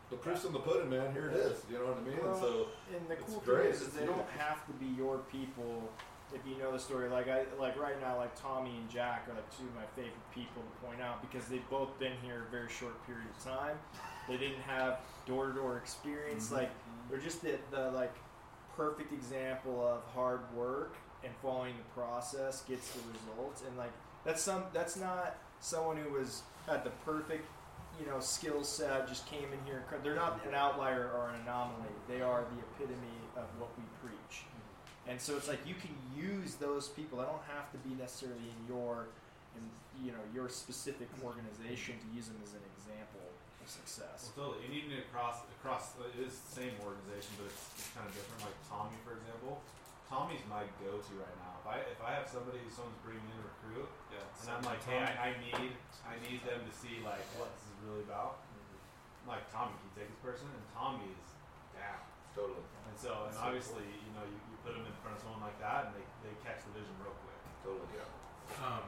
[0.10, 1.12] the proof's in the pudding, man.
[1.14, 1.58] Here it is.
[1.70, 2.18] You know what I mean?
[2.22, 5.20] Well, and so and the cool thing is, is they don't have to be your
[5.32, 5.90] people
[6.34, 7.10] if you know the story.
[7.10, 10.14] Like I like right now, like Tommy and Jack are like two of my favorite
[10.34, 13.78] people to point out because they've both been here a very short period of time.
[14.28, 16.46] They didn't have door to door experience.
[16.46, 16.56] Mm-hmm.
[16.56, 16.72] Like
[17.10, 18.14] they're just the, the like
[18.76, 23.64] perfect example of hard work and following the process gets the results.
[23.68, 23.92] And like
[24.24, 27.48] that's some that's not someone who was at the perfect
[28.00, 29.84] you know skill set just came in here.
[30.04, 31.94] They're not an outlier or an anomaly.
[32.08, 34.44] They are the epitome of what we preach.
[34.44, 35.12] Mm-hmm.
[35.12, 37.20] And so it's like you can use those people.
[37.20, 39.08] They don't have to be necessarily in your,
[39.56, 39.64] in
[40.06, 43.15] you know, your specific organization to use them as an example
[43.66, 44.30] of success.
[44.38, 44.70] Well, totally.
[44.70, 45.98] You need it across across.
[45.98, 48.46] It is the same organization, but it's, it's kind of different.
[48.46, 49.66] Like Tommy, for example,
[50.06, 51.58] Tommy's my go-to right now.
[51.58, 54.86] If I if I have somebody someone's bringing in a recruit, yeah, and I'm like,
[54.86, 55.74] hey, I, I, need
[56.06, 58.46] I need them to see like what this is really about.
[58.54, 59.34] Mm-hmm.
[59.34, 60.46] Like Tommy, can you take this person?
[60.46, 61.30] And Tommy is
[61.74, 62.06] down.
[62.38, 62.62] Totally.
[62.62, 65.58] And so, and obviously, you know, you, you put them in front of someone like
[65.58, 67.42] that, and they, they catch the vision real quick.
[67.66, 67.90] Totally.
[67.98, 68.06] Yeah.
[68.62, 68.86] Um,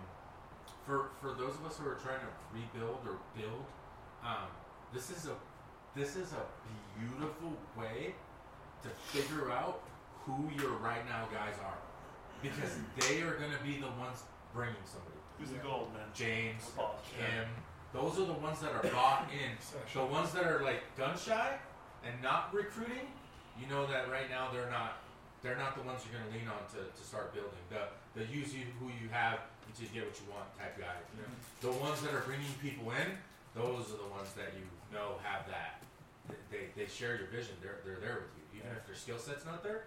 [0.86, 3.66] for for those of us who are trying to rebuild or build,
[4.22, 4.54] um,
[4.94, 5.36] this is a
[5.96, 6.44] this is a
[7.00, 8.14] beautiful way
[8.84, 9.82] to figure out
[10.26, 11.78] who your right now guys are,
[12.42, 14.24] because they are going to be the ones
[14.54, 15.18] bringing somebody.
[15.40, 16.04] Who's the gold man?
[16.14, 17.48] James, Kim.
[17.94, 19.58] Those are the ones that are bought in.
[19.94, 21.58] The ones that are like gun shy
[22.06, 23.08] and not recruiting.
[23.60, 25.02] You know that right now they're not.
[25.44, 27.62] They're not the ones you're going to lean on to, to start building.
[27.70, 30.98] The the use you who you have until you get what you want type guy.
[31.14, 31.38] Mm-hmm.
[31.62, 33.14] The ones that are bringing people in,
[33.54, 35.82] those are the ones that you know have that.
[36.52, 37.56] They, they share your vision.
[37.62, 38.60] They're, they're there with you.
[38.60, 38.78] Even yeah.
[38.78, 39.84] if their skill set's not there,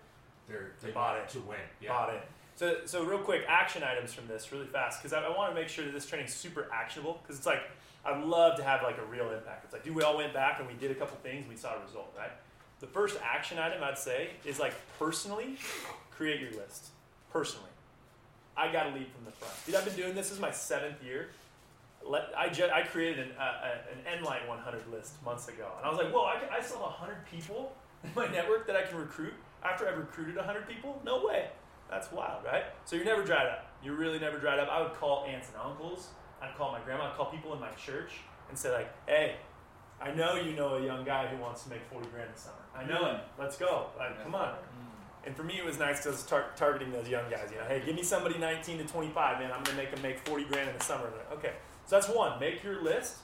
[0.49, 1.59] they're they bought it to win.
[1.81, 1.91] Yeah.
[1.91, 2.23] Bought it.
[2.57, 5.61] So, so real quick, action items from this, really fast, because I, I want to
[5.61, 7.21] make sure that this training is super actionable.
[7.23, 7.63] Because it's like
[8.05, 9.65] I'd love to have like a real impact.
[9.65, 11.77] It's like, dude, we all went back and we did a couple things, we saw
[11.77, 12.33] a result, right?
[12.81, 15.57] The first action item I'd say is like personally
[16.11, 16.87] create your list.
[17.31, 17.71] Personally,
[18.57, 19.55] I got to lead from the front.
[19.67, 20.29] Dude, I've been doing this.
[20.29, 21.29] this is my seventh year.
[22.07, 25.87] Let, I, ju- I created an, uh, uh an Enlight 100 list months ago, and
[25.87, 27.73] I was like, whoa, I, can, I still have 100 people
[28.05, 31.01] in my network that I can recruit after I've recruited 100 people?
[31.05, 31.49] No way.
[31.91, 32.65] That's wild, right?
[32.85, 33.67] So you're never dried up.
[33.83, 34.69] You're really never dried up.
[34.71, 36.09] I would call aunts and uncles.
[36.41, 37.11] I'd call my grandma.
[37.11, 38.13] I'd call people in my church
[38.49, 39.37] and say like, hey,
[40.01, 42.57] I know you know a young guy who wants to make 40 grand this summer.
[42.75, 43.17] I know him.
[43.17, 43.39] Mm.
[43.39, 43.87] Let's go.
[43.99, 44.49] Like, come on.
[44.49, 45.27] Mm.
[45.27, 47.49] And for me, it was nice because tar- targeting those young guys.
[47.51, 49.51] You know, hey, give me somebody 19 to 25, man.
[49.53, 51.05] I'm gonna make them make 40 grand in the summer.
[51.05, 51.53] Like, okay,
[51.91, 52.39] so that's one.
[52.39, 53.17] Make your list.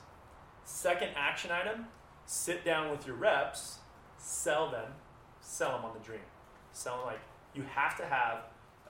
[0.64, 1.86] Second action item:
[2.24, 3.78] sit down with your reps,
[4.18, 4.90] sell them,
[5.40, 6.18] sell them on the dream.
[6.72, 7.20] Sell them like
[7.54, 8.38] you have to have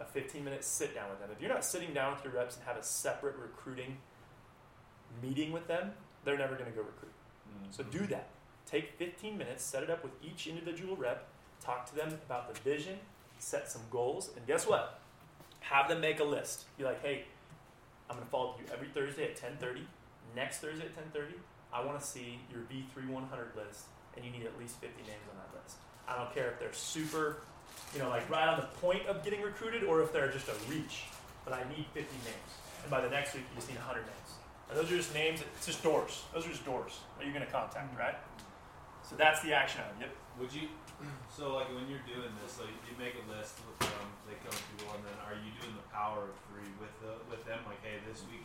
[0.00, 1.28] a 15 minute sit down with them.
[1.30, 3.98] If you're not sitting down with your reps and have a separate recruiting
[5.22, 5.92] meeting with them,
[6.24, 7.12] they're never gonna go recruit.
[7.70, 8.12] So do mm-hmm.
[8.12, 8.28] that.
[8.64, 11.28] Take 15 minutes, set it up with each individual rep,
[11.60, 12.98] talk to them about the vision,
[13.38, 15.00] set some goals, and guess what?
[15.60, 16.64] Have them make a list.
[16.78, 17.26] Be like, hey,
[18.08, 19.86] I'm gonna follow up with you every Thursday at 10:30.
[20.34, 21.34] Next Thursday at 10:30,
[21.72, 25.26] I want to see your V3 100 list, and you need at least 50 names
[25.30, 25.76] on that list.
[26.08, 27.42] I don't care if they're super,
[27.92, 30.54] you know, like right on the point of getting recruited, or if they're just a
[30.68, 31.04] reach.
[31.44, 32.50] But I need 50 names,
[32.82, 34.34] and by the next week, you just need 100 names.
[34.68, 35.40] And those are just names.
[35.56, 36.24] It's just doors.
[36.34, 37.98] Those are just doors that you're gonna contact, mm.
[37.98, 38.16] right?
[39.08, 39.96] So that's the action item.
[40.00, 40.10] Yep.
[40.40, 40.68] Would you?
[41.28, 44.56] So like when you're doing this, like you make a list with them, they come
[44.56, 47.60] to you, and then are you doing the power of three with the with them?
[47.68, 48.44] Like, hey, this week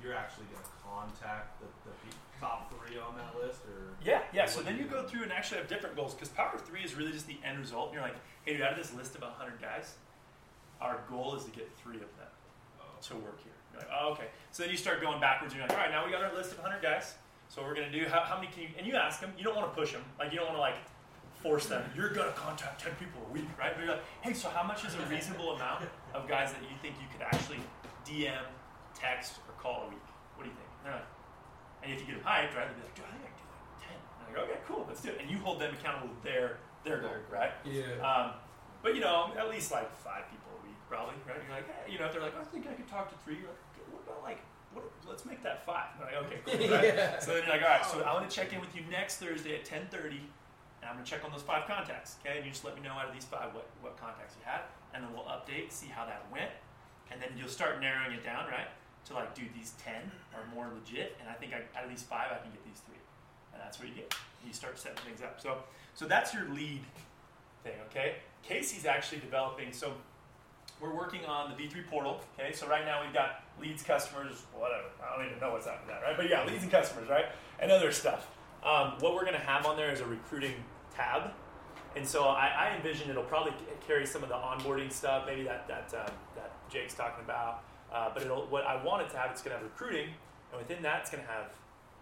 [0.00, 1.92] you're actually gonna contact the, the
[2.40, 4.46] top three on that list, or Yeah, yeah.
[4.46, 6.94] So then you go through and actually have different goals because Power of Three is
[6.94, 7.92] really just the end result.
[7.92, 9.94] And you're like, hey, dude, out of this list of 100 guys,
[10.80, 12.32] our goal is to get three of them
[12.80, 12.84] oh.
[13.02, 13.52] to work here.
[13.72, 14.28] You're like, oh, okay.
[14.50, 15.54] So then you start going backwards.
[15.54, 17.14] You're like, all right, now we got our list of 100 guys.
[17.48, 18.06] So we're gonna do?
[18.08, 18.68] How, how many can you?
[18.78, 19.32] And you ask them.
[19.36, 20.02] You don't want to push them.
[20.18, 20.78] Like you don't want to like
[21.42, 21.82] force them.
[21.96, 23.72] You're gonna contact 10 people a week, right?
[23.74, 26.76] But you're like, hey, so how much is a reasonable amount of guys that you
[26.82, 27.60] think you could actually
[28.06, 28.44] DM,
[28.94, 30.06] text, or call a week?
[30.36, 30.68] What do you think?
[30.80, 31.10] And they're like,
[31.82, 32.68] and if you get them hyped, right?
[32.68, 33.96] They'll be like, dude, I think I can do like 10.
[33.96, 35.18] And I go, okay, cool, let's do it.
[35.20, 37.52] And you hold them accountable to their, their goal, right?
[37.64, 37.96] Yeah.
[38.04, 38.36] Um,
[38.82, 41.40] but you know, at least like five people a week, probably, right?
[41.40, 43.40] You're like, hey, you know, if they're like, I think I could talk to three,
[43.40, 44.40] you're like, okay, what about like,
[44.72, 45.88] what, let's make that five.
[45.96, 47.16] They're like, okay, cool, right?
[47.24, 49.16] So then you're like, all right, so I want to check in with you next
[49.16, 50.20] Thursday at 10:30,
[50.80, 52.38] and I'm gonna check on those five contacts, okay?
[52.38, 54.62] And you just let me know out of these five what, what contacts you had,
[54.94, 56.50] and then we'll update, see how that went,
[57.10, 58.68] and then you'll start narrowing it down, right?
[59.06, 59.94] To like, dude, these 10
[60.34, 62.80] are more legit, and I think I, out of these five, I can get these
[62.86, 63.00] three,
[63.52, 64.14] and that's what you get.
[64.46, 65.40] You start setting things up.
[65.40, 65.58] So,
[65.94, 66.80] so that's your lead
[67.62, 68.16] thing, okay?
[68.42, 69.72] Casey's actually developing.
[69.72, 69.92] So
[70.80, 72.52] we're working on the V3 portal, okay?
[72.52, 74.88] So right now we've got leads, customers, whatever.
[75.02, 76.16] I don't even know what's after that, right?
[76.16, 77.26] But yeah, leads and customers, right?
[77.58, 78.28] And other stuff.
[78.64, 80.54] Um, what we're gonna have on there is a recruiting
[81.00, 81.30] tab.
[81.96, 83.52] And so I, I envision it'll probably
[83.86, 87.64] carry some of the onboarding stuff, maybe that that uh, that Jake's talking about.
[87.92, 90.10] Uh, but it'll what I want it to have, it's gonna have recruiting,
[90.52, 91.50] and within that, it's gonna have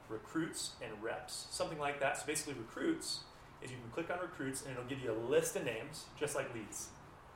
[0.08, 2.18] recruits and reps, something like that.
[2.18, 3.20] So basically, recruits
[3.62, 6.34] is you can click on recruits and it'll give you a list of names, just
[6.34, 6.88] like leads.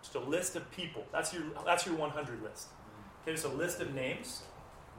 [0.02, 1.04] Just a list of people.
[1.12, 2.68] That's your that's your 100 list.
[3.22, 4.42] Okay, so list of names,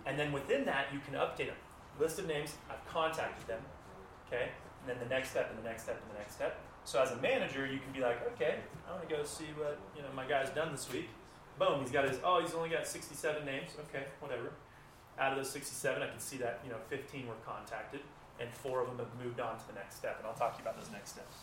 [0.06, 1.58] and then within that you can update them.
[2.00, 2.56] List of names.
[2.70, 3.62] I've contacted them.
[4.28, 4.50] Okay,
[4.84, 6.60] and then the next step and the next step and the next step.
[6.84, 9.80] So as a manager, you can be like, okay, I want to go see what
[9.96, 11.10] you know my guy's done this week.
[11.58, 12.20] Boom, he's got his.
[12.24, 13.72] Oh, he's only got 67 names.
[13.88, 14.52] Okay, whatever.
[15.20, 18.02] Out of those 67, I can see that you know 15 were contacted,
[18.40, 20.18] and four of them have moved on to the next step.
[20.18, 21.38] And I'll talk to you about those next steps.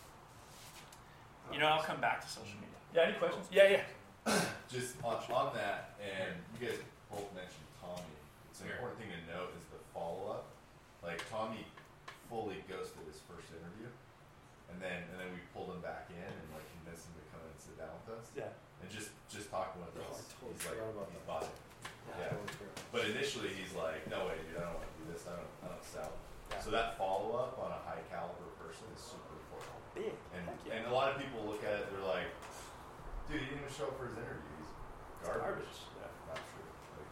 [1.53, 2.79] You know, I'll come back to social media.
[2.94, 3.46] Yeah, any questions?
[3.50, 4.44] Yeah, yeah.
[4.70, 6.76] Just on, on that, and you guys
[7.11, 8.12] both mentioned Tommy.
[8.50, 10.46] It's an important thing to note is the follow up.
[11.03, 11.64] Like Tommy
[12.31, 13.90] fully ghosted his first interview,
[14.71, 17.43] and then and then we pulled him back in and like convinced him to come
[17.43, 18.31] and sit down with us.
[18.38, 18.55] Yeah.
[18.81, 21.27] And just just talking with Oh, I us, totally he's like about he's that.
[21.29, 21.57] bought it.
[22.16, 22.33] Yeah.
[22.90, 25.27] But initially he's like, no way, dude, I don't want to do this.
[25.29, 26.11] I don't I don't sell.
[26.55, 26.59] Yeah.
[26.62, 29.75] So that follow up on a high caliber person is super important.
[29.95, 30.14] Big.
[30.35, 30.75] And Heck yeah.
[30.81, 32.31] and a lot of people look at it, they're like,
[33.31, 34.49] dude, he didn't even show up for his interview.
[34.59, 34.71] He's
[35.23, 35.66] garbage.
[35.66, 35.77] Garbage.
[36.03, 36.11] Yeah.
[36.31, 36.66] Not true.
[36.99, 37.11] Like,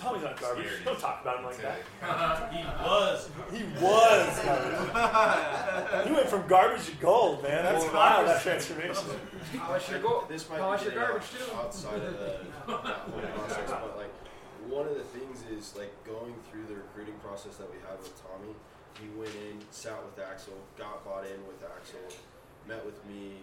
[0.00, 0.66] Tommy's not garbage.
[0.66, 0.84] Scary.
[0.84, 2.52] Don't talk about him like that.
[2.52, 3.28] he was.
[3.52, 6.06] He was garbage.
[6.06, 7.64] he went from garbage to gold, man.
[7.64, 9.04] That's wild, that transformation.
[9.58, 10.28] Polish your gold.
[10.28, 11.56] This might Polish be your getting garbage out- too.
[11.56, 14.12] outside of the that process, but like
[14.68, 18.14] one of the things is like going through the recruiting process that we had with
[18.22, 18.54] Tommy.
[19.00, 22.00] He went in, sat with Axel, got bought in with Axel,
[22.68, 23.36] met with me,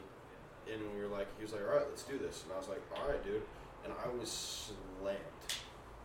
[0.72, 2.67] and we were like, he was like, all right, let's do this, and I was
[2.67, 3.41] like, all right, dude,
[3.84, 5.17] and I was slammed.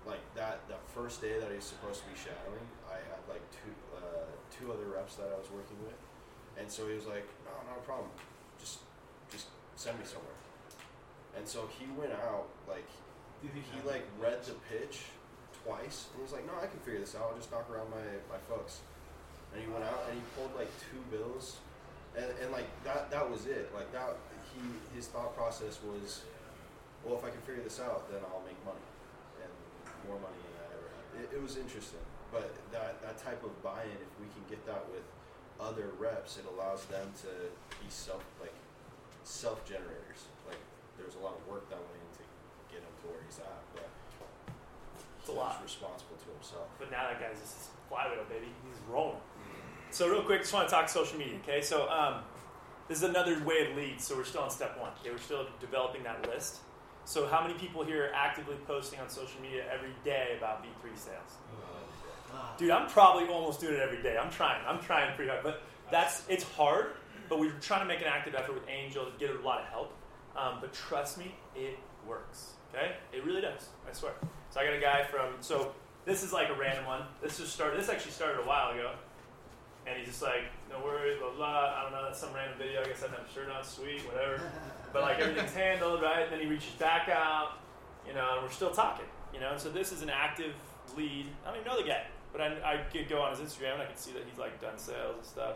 [0.06, 3.44] Like that, that first day that he was supposed to be shadowing, I had like
[3.54, 5.94] two, uh, two other reps that I was working with,
[6.58, 8.10] and so he was like, no, not a problem,
[8.58, 8.82] just,
[9.30, 10.34] just send me somewhere.
[11.36, 12.86] And so he went out like
[13.40, 15.06] he, he like read the pitch
[15.64, 17.30] twice, and he's like, "No, I can figure this out.
[17.30, 18.80] I'll just knock around my my folks."
[19.52, 21.58] And he went out and he pulled like two bills,
[22.16, 23.72] and, and like that that was it.
[23.74, 24.16] Like that
[24.52, 24.60] he
[24.94, 26.22] his thought process was,
[27.04, 28.84] well, if I can figure this out, then I'll make money,
[30.08, 31.04] more money than I ever had.
[31.22, 34.84] It, it was interesting, but that that type of buy-in, if we can get that
[34.90, 35.04] with
[35.60, 37.30] other reps, it allows them to
[37.78, 38.54] be self like
[39.24, 40.26] self generators.
[40.48, 40.60] Like
[40.98, 42.22] there's a lot of work that went into
[42.70, 43.88] get him to where he's at, but
[45.20, 45.60] It's a lot.
[45.62, 46.68] was responsible to himself.
[46.78, 48.48] But now that guy's just flywheel, baby.
[48.66, 49.20] He's rolling.
[49.90, 51.36] So real quick, just want to talk social media.
[51.44, 52.22] Okay, so um,
[52.88, 54.04] this is another way of leads.
[54.06, 54.90] So we're still on step one.
[55.00, 56.60] Okay, we're still developing that list.
[57.04, 60.96] So how many people here are actively posting on social media every day about V3
[60.96, 61.36] sales?
[62.56, 64.16] Dude, I'm probably almost doing it every day.
[64.16, 64.64] I'm trying.
[64.66, 66.92] I'm trying pretty hard, but that's it's hard.
[67.28, 69.66] But we're trying to make an active effort with Angel to get a lot of
[69.68, 69.92] help.
[70.36, 72.52] Um, but trust me, it works.
[72.74, 73.68] Okay, it really does.
[73.88, 74.12] I swear.
[74.50, 75.34] So I got a guy from.
[75.40, 75.72] So
[76.04, 77.02] this is like a random one.
[77.22, 77.78] This just started.
[77.78, 78.92] This actually started a while ago,
[79.86, 81.74] and he's just like, no worries, blah blah.
[81.76, 82.04] I don't know.
[82.04, 82.80] That's some random video.
[82.80, 83.64] I guess I didn't have a.
[83.64, 84.40] Sweet, whatever.
[84.92, 86.22] But like everything's handled right.
[86.24, 87.52] And then he reaches back out,
[88.06, 89.54] you know, and we're still talking, you know.
[89.56, 90.54] So this is an active
[90.96, 91.26] lead.
[91.44, 93.82] I don't even know the guy, but I, I could go on his Instagram and
[93.82, 95.54] I can see that he's like done sales and stuff.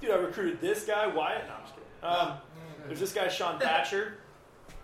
[0.00, 1.46] Dude, I recruited this guy, Wyatt.
[1.46, 1.88] No, I'm just kidding.
[2.02, 2.32] Um,
[2.88, 4.14] there's this guy, Sean Thatcher.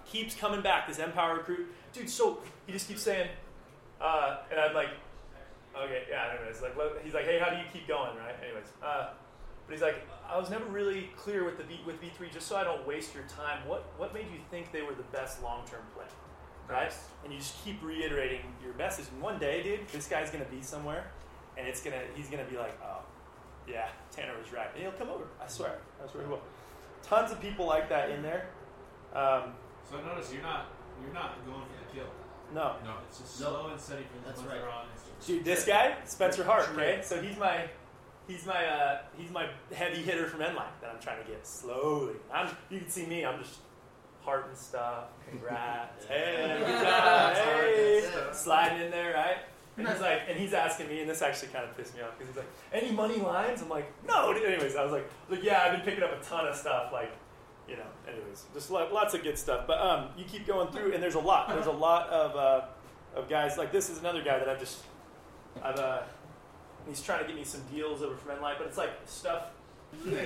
[0.07, 1.67] Keeps coming back, this Empower recruit.
[1.93, 3.29] Dude, so he just keeps saying,
[4.01, 4.89] uh, and I'm like,
[5.77, 6.63] okay, yeah, I anyways.
[6.63, 8.35] Like, let- he's like, hey, how do you keep going, right?
[8.43, 8.69] Anyways.
[8.83, 9.09] Uh,
[9.69, 12.57] but he's like, I was never really clear with the V, with V3, just so
[12.57, 13.67] I don't waste your time.
[13.69, 16.07] What what made you think they were the best long term play,
[16.69, 16.93] right?
[17.23, 19.07] And you just keep reiterating your message.
[19.13, 21.05] And one day, dude, this guy's gonna be somewhere,
[21.59, 23.03] and it's gonna he's gonna be like, oh,
[23.69, 25.25] yeah, Tanner was right, and he'll come over.
[25.43, 26.41] I swear, I swear he will.
[27.03, 28.49] Tons of people like that in there.
[29.15, 29.53] Um,
[29.89, 30.67] So notice you're not
[31.03, 32.11] you're not going for the kill.
[32.55, 32.95] no, No.
[33.09, 33.47] It's just No.
[33.49, 34.61] slow and steady for the That's right.
[34.63, 34.87] on
[35.27, 37.05] Dude, this guy, Spencer Hart, right?
[37.05, 37.69] So he's my
[38.29, 42.15] he's my uh, he's my heavy hitter from Enlight that I'm trying to get slowly.
[42.33, 43.59] I'm you can see me, I'm just
[44.23, 49.39] heart and stuff, congrats, hey, good job, hey, sliding in there, right?
[49.79, 52.19] And he's like, and he's asking me, and this actually kind of pissed me off
[52.19, 53.63] because he's like, any money lines?
[53.63, 54.33] I'm like, no.
[54.33, 57.13] Anyways, I was like, like yeah, I've been picking up a ton of stuff, like,
[57.69, 57.87] you know.
[58.09, 59.69] Anyways, just lo- lots of good stuff.
[59.69, 61.49] But um, you keep going through, and there's a lot.
[61.49, 62.67] There's a lot of uh,
[63.15, 64.83] of guys like this is another guy that I've just
[65.63, 66.01] I've uh,
[66.89, 69.51] he's trying to get me some deals over from Enlight, but it's like stuff.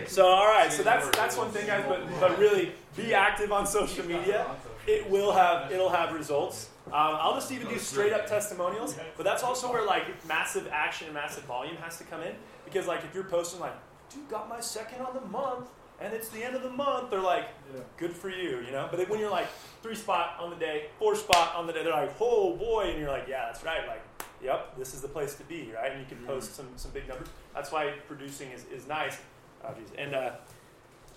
[0.08, 1.84] So all right, so that's that's one thing, guys.
[1.86, 4.46] But but really, be active on social media.
[4.86, 6.68] It will have it'll have results.
[6.86, 11.06] Um, I'll just even do straight up testimonials, but that's also where like massive action
[11.06, 13.74] and massive volume has to come in because like if you're posting like,
[14.12, 15.68] dude, got my second on the month.
[16.00, 17.10] And it's the end of the month.
[17.10, 17.44] They're like,
[17.96, 18.88] good for you, you know.
[18.90, 19.46] But when you're like
[19.84, 22.98] three spot on the day, four spot on the day, they're like, oh boy, and
[22.98, 23.86] you're like, yeah, that's right.
[23.86, 24.02] Like,
[24.42, 25.92] yep, this is the place to be, right?
[25.92, 27.28] And you can post some, some big numbers.
[27.54, 29.18] That's why producing is, is nice.
[29.64, 29.88] Oh, geez.
[29.96, 30.32] And uh,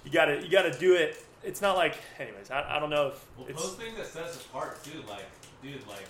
[0.04, 1.24] you gotta you gotta do it.
[1.44, 2.52] It's not like, anyways.
[2.52, 5.26] I, I don't know if Well, it's posting that sets apart too, like
[5.62, 6.06] dude, like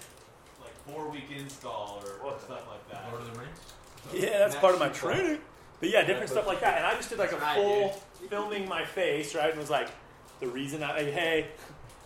[0.62, 3.10] like four week install or, or stuff like that.
[3.12, 3.58] Lord of the Rings.
[4.14, 5.40] yeah, that's part of my Max Sheep training.
[5.80, 6.78] But yeah, different stuff like that.
[6.78, 7.90] And I just did like a Right, full
[8.30, 9.50] filming my face, right?
[9.50, 9.90] And was like,
[10.40, 11.48] the reason I like, hey.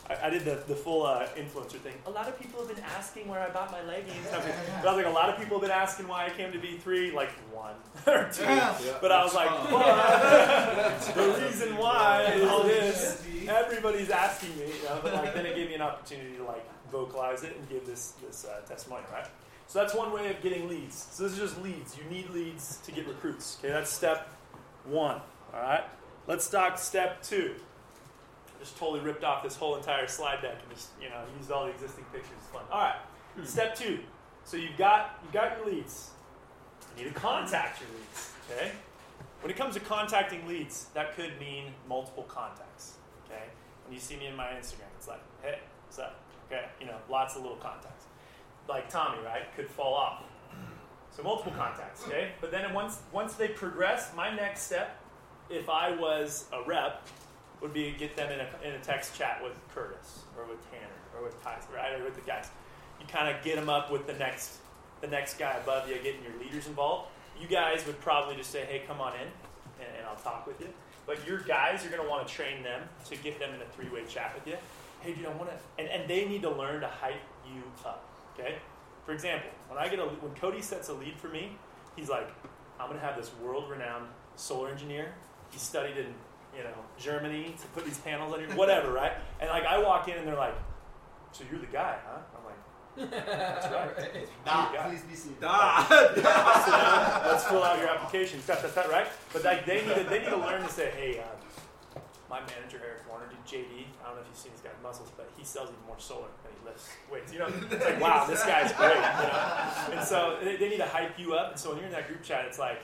[0.09, 1.93] I, I did the, the full uh, influencer thing.
[2.05, 4.15] A lot of people have been asking where I bought my leggings.
[4.81, 6.57] But I was like, a lot of people have been asking why I came to
[6.57, 7.75] V3, like one
[8.07, 8.45] or two.
[9.01, 13.25] But I was like, but the reason why is this.
[13.47, 16.65] Everybody's asking me, you know, but like then it gave me an opportunity to like
[16.91, 19.25] vocalize it and give this this uh, testimony, right?
[19.67, 21.07] So that's one way of getting leads.
[21.11, 21.97] So this is just leads.
[21.97, 23.57] You need leads to get recruits.
[23.59, 24.31] Okay, that's step
[24.85, 25.21] one.
[25.53, 25.83] All right.
[26.27, 27.55] Let's talk step two.
[28.59, 31.65] Just totally ripped off this whole entire slide deck and just you know used all
[31.65, 32.31] the existing pictures.
[32.37, 32.63] It's fun.
[32.71, 32.95] All right.
[33.35, 33.45] Hmm.
[33.45, 33.99] Step two.
[34.43, 36.11] So you've got you've got your leads.
[36.97, 38.33] You need to contact your leads.
[38.51, 38.71] Okay.
[39.41, 42.95] When it comes to contacting leads, that could mean multiple contacts.
[43.25, 43.43] Okay.
[43.85, 46.19] When you see me in my Instagram, it's like, hey, what's up?
[46.51, 46.65] Okay.
[46.81, 48.05] You know, lots of little contacts.
[48.67, 49.43] Like Tommy, right?
[49.55, 50.23] Could fall off.
[51.11, 52.05] So multiple contacts.
[52.07, 52.29] Okay.
[52.39, 54.99] But then once once they progress, my next step,
[55.49, 57.05] if I was a rep,
[57.61, 60.87] would be get them in a, in a text chat with Curtis or with Tanner
[61.17, 61.99] or with Tyson, right?
[61.99, 62.49] Or with the guys.
[62.99, 64.57] You kind of get them up with the next
[65.01, 67.09] the next guy above you, getting your leaders involved.
[67.39, 70.59] You guys would probably just say, hey, come on in, and, and I'll talk with
[70.59, 70.67] you.
[71.07, 73.65] But your guys, you're going to want to train them to get them in a
[73.65, 74.57] three-way chat with you.
[74.99, 78.03] Hey, dude, I want to, and, and they need to learn to hype you up.
[78.37, 78.55] Okay.
[79.05, 81.55] For example, when I get a when Cody sets a lead for me,
[81.95, 82.29] he's like,
[82.79, 85.13] I'm going to have this world-renowned solar engineer.
[85.49, 86.13] He studied in
[86.55, 89.13] you know Germany to put these panels on your whatever, right?
[89.39, 90.55] And like I walk in and they're like,
[91.31, 92.19] so you're the guy, huh?
[92.35, 94.27] I'm like, That's right.
[94.45, 94.87] Nah, Yeah.
[94.87, 95.37] please be seated.
[97.29, 98.39] Let's fill out your application.
[98.47, 99.07] That, that, that, right?
[99.31, 102.79] But like they need to, they need to learn to say, hey, uh, my manager
[102.85, 103.85] Eric Warner, dude, JD.
[104.03, 106.27] I don't know if you've seen this guy's muscles, but he sells even more solar
[106.45, 107.33] and he lifts weights.
[107.33, 108.95] You know, it's like wow, this guy's great.
[108.95, 109.97] You know?
[109.99, 111.51] And so they, they need to hype you up.
[111.51, 112.79] And so when you're in that group chat, it's like,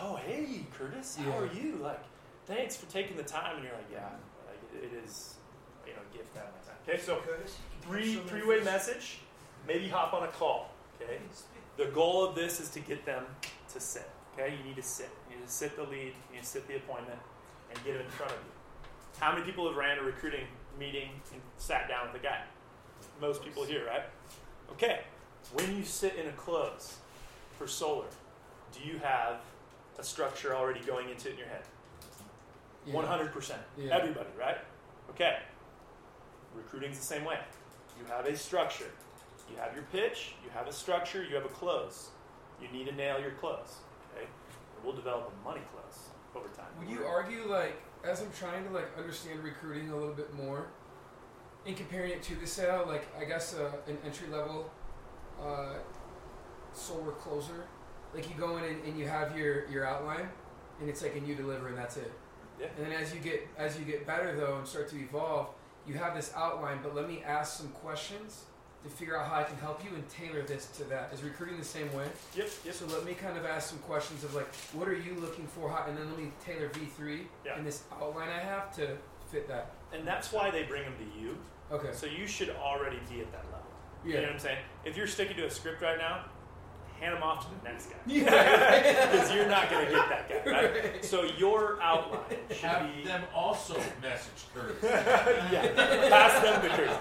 [0.00, 1.76] oh hey, Curtis, how are you?
[1.82, 2.00] Like,
[2.50, 3.56] thanks for taking the time.
[3.56, 4.08] And you're like, yeah,
[4.46, 5.36] like, it, it is,
[5.86, 6.74] you know, a gift that time.
[6.86, 7.20] Okay, so
[7.82, 9.20] three three way message.
[9.66, 10.70] Maybe hop on a call.
[11.00, 11.18] Okay.
[11.76, 13.24] The goal of this is to get them
[13.72, 14.08] to sit.
[14.34, 15.08] Okay, you need to sit.
[15.30, 16.12] You need to sit the lead.
[16.28, 17.18] You need to sit the appointment,
[17.70, 18.52] and get them in front of you.
[19.18, 20.46] How many people have ran a recruiting
[20.78, 22.42] meeting and sat down with a guy?
[23.20, 24.04] Most people here, right?
[24.72, 25.00] Okay.
[25.52, 26.98] When you sit in a close
[27.58, 28.06] for solar,
[28.72, 29.40] do you have
[29.98, 31.62] a structure already going into it in your head?
[32.86, 33.60] One hundred percent.
[33.76, 33.96] Yeah.
[33.96, 34.58] Everybody, right?
[35.10, 35.38] Okay.
[36.54, 37.38] Recruiting's the same way.
[37.98, 38.90] You have a structure.
[39.50, 40.34] You have your pitch.
[40.44, 41.22] You have a structure.
[41.22, 42.08] You have a close.
[42.60, 43.76] You need to nail your close.
[44.14, 44.24] Okay.
[44.24, 46.66] And we'll develop a money close over time.
[46.78, 50.68] Would you argue like as I'm trying to like understand recruiting a little bit more,
[51.66, 54.70] in comparing it to the sale, like I guess uh, an entry level
[55.42, 55.74] uh,
[56.72, 57.66] solar closer,
[58.14, 60.28] like you go in and, and you have your your outline,
[60.80, 62.10] and it's like and you deliver and that's it.
[62.60, 62.66] Yeah.
[62.76, 65.48] And then as you get as you get better though and start to evolve,
[65.86, 68.44] you have this outline, but let me ask some questions
[68.84, 71.10] to figure out how I can help you and tailor this to that.
[71.12, 72.06] Is recruiting the same way?
[72.34, 72.48] Yep.
[72.64, 72.74] Yep.
[72.74, 75.68] So let me kind of ask some questions of like, what are you looking for?
[75.70, 77.56] How, and then let me tailor V3 Yeah.
[77.56, 78.96] and this outline I have to
[79.30, 79.72] fit that.
[79.92, 81.36] And that's why they bring them to you.
[81.70, 81.90] Okay.
[81.92, 83.66] So you should already be at that level.
[84.04, 84.26] You know Yeah.
[84.26, 84.58] what I'm saying?
[84.84, 86.24] If you're sticking to a script right now,
[87.00, 87.96] hand them off to the next guy.
[88.06, 89.10] Yeah.
[89.10, 90.84] Because you're not going to get that guy, right?
[90.84, 91.04] Right.
[91.04, 93.04] So your outline should Have be.
[93.04, 94.76] them also message Curtis.
[94.82, 95.72] yeah,
[96.08, 96.96] pass them the curtain.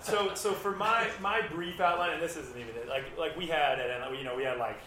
[0.00, 2.88] So, so for my my brief outline, and this isn't even it.
[2.88, 4.78] Like like we had it, and you know we had like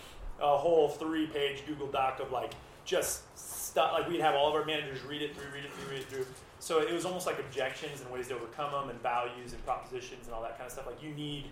[0.41, 2.54] a whole three page Google Doc of like
[2.86, 3.94] just stuff.
[3.94, 6.08] Like we'd have all of our managers read it through, read it through, read it
[6.08, 6.26] through.
[6.60, 10.26] So it was almost like objections and ways to overcome them, and values and propositions
[10.26, 10.88] and all that kind of stuff.
[10.88, 11.46] Like you need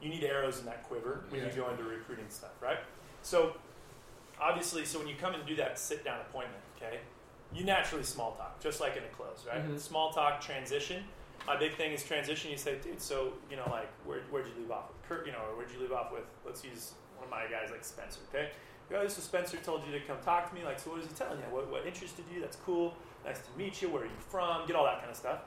[0.00, 1.46] you need arrows in that quiver when Yeah.
[1.48, 2.78] you go into recruiting stuff, right?
[3.22, 3.56] So
[4.40, 7.00] obviously, so when you come and do that sit down appointment, okay,
[7.52, 9.64] you naturally small talk, just like in a close, right?
[9.66, 9.78] Mhm.
[9.80, 11.08] Small talk, transition.
[11.46, 12.50] My big thing is transition.
[12.50, 15.26] You say, dude, so you know, like, where, where'd you leave off with Kurt?
[15.26, 16.24] You know, or where'd you leave off with?
[16.44, 18.20] Let's use one of my guys, like Spencer.
[18.28, 18.50] Okay,
[18.94, 20.64] oh, this is Spencer told you to come talk to me.
[20.64, 21.44] Like, so what is he telling you?
[21.50, 22.40] What, what interested you?
[22.40, 22.94] That's cool.
[23.24, 23.88] Nice to meet you.
[23.88, 24.66] Where are you from?
[24.66, 25.40] Get all that kind of stuff.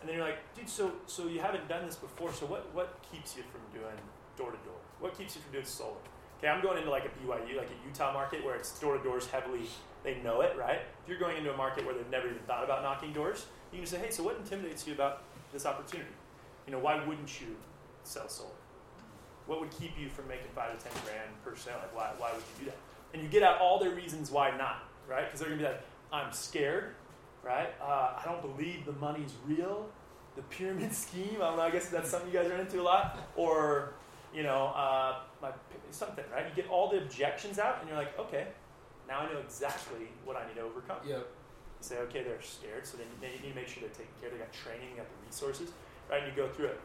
[0.00, 2.32] And then you're like, dude, so so you haven't done this before.
[2.32, 3.96] So what what keeps you from doing
[4.36, 4.80] door to door?
[5.00, 5.96] What keeps you from doing solar?
[6.38, 9.02] Okay, I'm going into like a BYU, like a Utah market where it's door to
[9.02, 9.62] doors heavily.
[10.04, 10.80] They know it, right?
[11.02, 13.78] If you're going into a market where they've never even thought about knocking doors, you
[13.78, 16.10] can say, hey, so what intimidates you about this opportunity?
[16.66, 17.56] You know, why wouldn't you
[18.04, 18.50] sell solar?
[19.46, 21.76] What would keep you from making five to ten grand per sale?
[21.78, 22.76] Like, why, why would you do that?
[23.14, 25.24] And you get out all their reasons why not, right?
[25.24, 25.82] Because they're gonna be like,
[26.12, 26.94] I'm scared,
[27.46, 27.68] right?
[27.80, 29.88] Uh, I don't believe the money's real.
[30.34, 31.62] The pyramid scheme, I don't know.
[31.62, 33.94] I guess that's something you guys run into a lot, or
[34.34, 35.50] you know, uh, my
[35.90, 36.44] something, right?
[36.48, 38.48] You get all the objections out, and you're like, okay,
[39.08, 40.98] now I know exactly what I need to overcome.
[41.06, 41.18] Yep.
[41.18, 41.24] You
[41.80, 44.30] say, okay, they're scared, so then they need to make sure they're taken care.
[44.30, 45.70] They got training, they got the resources,
[46.10, 46.22] right?
[46.22, 46.80] And you go through it.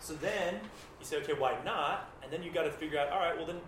[0.00, 0.54] So then
[0.98, 2.10] you say, okay, why not?
[2.22, 3.60] And then you got to figure out, all right, well then,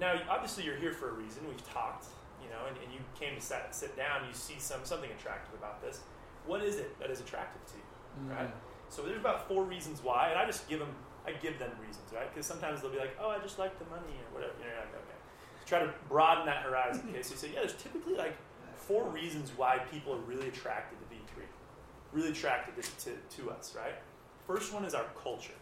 [0.00, 1.42] now obviously you're here for a reason.
[1.46, 2.10] We've talked, you
[2.58, 4.26] know, and, and you came to sit, sit down.
[4.26, 6.00] You see some something attractive about this.
[6.46, 7.84] What is it that is attractive to you,
[8.18, 8.30] Mm-hmm.
[8.34, 8.50] right?
[8.88, 10.88] So there's about four reasons why, and I just give them,
[11.26, 12.32] I give them reasons, right?
[12.32, 14.54] Because sometimes they'll be like, oh, I just like the money or whatever.
[14.58, 15.18] You know, you're like, okay.
[15.66, 17.06] Try to broaden that horizon.
[17.10, 18.34] Okay, so you say, yeah, there's typically like
[18.74, 21.44] four reasons why people are really attracted to V3,
[22.12, 23.94] really attracted to, to, to us, right?
[24.46, 25.52] First one is our culture.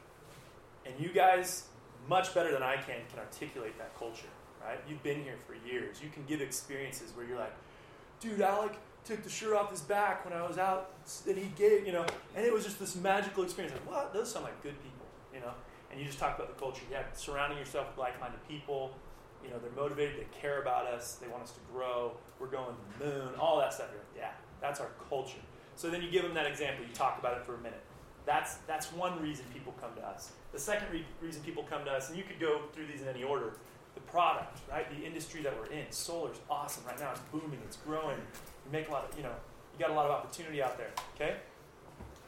[0.87, 1.65] And you guys,
[2.09, 4.29] much better than I can, can articulate that culture,
[4.67, 4.81] right?
[4.89, 6.03] You've been here for years.
[6.03, 7.55] You can give experiences where you're like,
[8.21, 10.91] dude, Alec took the shirt off his back when I was out,
[11.29, 13.75] and he gave, you know, and it was just this magical experience.
[13.75, 14.13] Like, what?
[14.13, 15.53] Those sound like good people, you know?
[15.91, 16.83] And you just talk about the culture.
[16.91, 18.93] Yeah, surrounding yourself with like-minded people.
[19.45, 20.17] You know, they're motivated.
[20.19, 21.15] They care about us.
[21.15, 22.17] They want us to grow.
[22.41, 23.29] We're going to the moon.
[23.39, 23.87] All that stuff.
[23.93, 25.39] You're like, yeah, that's our culture.
[25.77, 26.85] So then you give them that example.
[26.85, 27.83] You talk about it for a minute.
[28.25, 30.33] That's that's one reason people come to us.
[30.53, 33.09] The second re- reason people come to us, and you could go through these in
[33.09, 33.53] any order.
[33.97, 34.89] The product, right?
[34.89, 35.91] The industry that we're in.
[35.91, 37.11] Solar's awesome right now.
[37.11, 37.59] It's booming.
[37.65, 38.19] It's growing.
[38.19, 39.33] You make a lot of, you know,
[39.73, 40.91] you got a lot of opportunity out there.
[41.15, 41.37] Okay.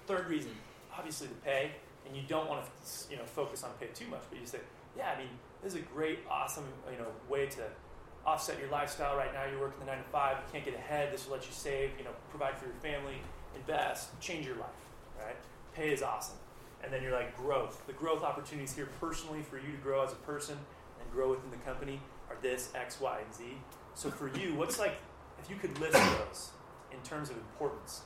[0.06, 0.50] Third reason,
[0.96, 1.70] obviously the pay,
[2.06, 4.58] and you don't want to, you know, focus on pay too much, but you say,
[4.96, 5.28] yeah, I mean,
[5.62, 7.62] this is a great, awesome, you know, way to
[8.26, 9.44] offset your lifestyle right now.
[9.44, 11.12] You're working the nine to five, you can't get ahead.
[11.12, 13.20] This will let you save, you know, provide for your family,
[13.54, 14.68] invest, change your life,
[15.18, 15.36] right?
[15.74, 16.36] Pay is awesome.
[16.82, 17.86] And then you're like growth.
[17.86, 20.56] The growth opportunities here personally for you to grow as a person
[21.18, 22.00] grow within the company
[22.30, 23.44] are this X, Y, and Z.
[23.94, 25.00] So for you, what's like
[25.42, 26.50] if you could list those
[26.92, 28.02] in terms of importance?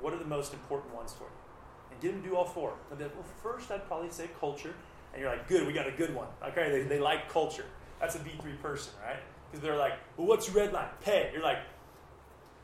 [0.00, 1.92] What are the most important ones for you?
[1.92, 2.74] And get them to do all four.
[2.90, 4.74] Then, well, first I'd probably say culture.
[5.12, 6.26] And you're like, good, we got a good one.
[6.48, 7.64] Okay, they, they like culture.
[8.00, 9.20] That's a V3 person, right?
[9.50, 10.88] Because they're like, well, what's red line?
[11.02, 11.30] Pay.
[11.32, 11.58] You're like,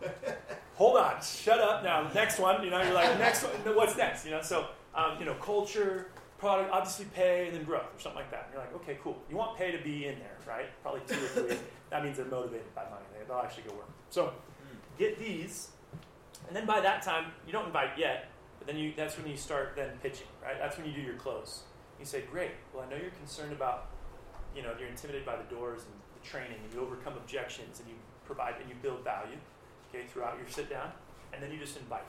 [0.75, 2.11] hold on, shut up now.
[2.13, 4.25] Next one, you know, you're like, next one, what's next?
[4.25, 6.09] You know, so, um, you know, culture,
[6.43, 8.47] product, obviously pay, and then growth, or something like that.
[8.47, 9.17] And you're like, okay, cool.
[9.31, 10.67] You want pay to be in there, right?
[10.83, 11.57] Probably two or three.
[11.91, 13.05] that means they're motivated by money.
[13.13, 13.89] They- They'll actually go work.
[14.11, 14.33] So,
[14.99, 15.69] get these,
[16.49, 18.27] and then by that time, you don't invite yet,
[18.59, 20.57] but then you, that's when you start then pitching, right?
[20.59, 21.63] That's when you do your close.
[22.01, 23.87] You say, great, well, I know you're concerned about,
[24.57, 27.89] you know, you're intimidated by the doors and the training, and you overcome objections, and
[27.89, 27.95] you
[28.27, 29.37] provide, and you build value,
[29.89, 30.91] okay, throughout your sit down,
[31.33, 32.03] and then you just invite.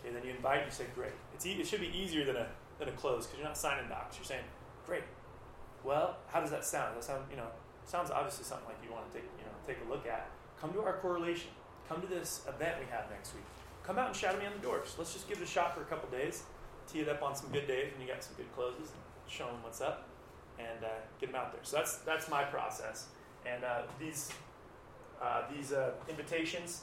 [0.00, 1.12] Okay, then you invite, and you say, great.
[1.34, 2.46] It's e- it should be easier than a,
[2.80, 4.16] than a close, because you're not signing docs.
[4.16, 4.44] You're saying,
[4.86, 5.04] great.
[5.84, 6.96] Well, how does that sound?
[6.96, 7.46] That sound, you know,
[7.86, 10.28] sounds obviously something like you want to take, you know, take a look at.
[10.60, 11.50] Come to our correlation.
[11.88, 13.44] Come to this event we have next week.
[13.84, 14.94] Come out and shadow me on the doors.
[14.98, 16.42] Let's just give it a shot for a couple days.
[16.90, 18.90] Tee it up on some good days when you got some good closes.
[18.90, 20.08] And show them what's up,
[20.58, 20.88] and uh,
[21.20, 21.60] get them out there.
[21.62, 23.06] So that's that's my process.
[23.46, 24.30] And uh, these
[25.22, 26.82] uh, these uh, invitations,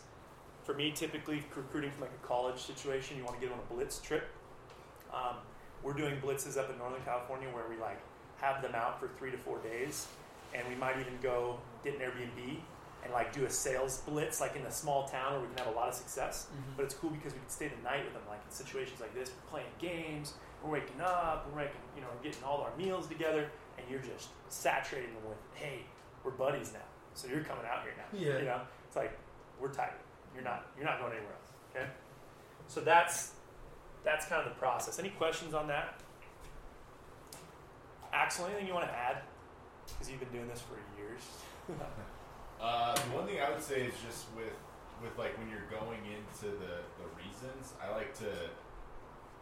[0.63, 3.73] for me, typically recruiting from like a college situation, you want to get on a
[3.73, 4.27] blitz trip.
[5.13, 5.35] Um,
[5.83, 7.99] we're doing blitzes up in Northern California where we like
[8.37, 10.07] have them out for three to four days,
[10.53, 12.59] and we might even go get an Airbnb
[13.03, 15.73] and like do a sales blitz like in a small town where we can have
[15.73, 16.47] a lot of success.
[16.51, 16.71] Mm-hmm.
[16.75, 19.13] But it's cool because we can stay the night with them, like in situations like
[19.13, 23.07] this, we're playing games, we're waking up, we're making, you know, getting all our meals
[23.07, 25.81] together, and you're just saturating them with, hey,
[26.23, 26.79] we're buddies now,
[27.13, 28.19] so you're coming out here now.
[28.19, 28.39] Yeah.
[28.39, 29.17] You know, it's like
[29.59, 29.93] we're tight.
[30.33, 30.67] You're not.
[30.75, 31.51] You're not going anywhere else.
[31.75, 31.87] Okay.
[32.67, 33.31] So that's
[34.07, 34.99] that's kind of the process.
[34.99, 35.99] Any questions on that?
[38.13, 39.19] Axel, anything you want to add?
[39.85, 41.21] Because you've been doing this for years.
[42.57, 44.57] Uh, the one thing I would say is just with
[44.97, 48.49] with like when you're going into the the reasons, I like to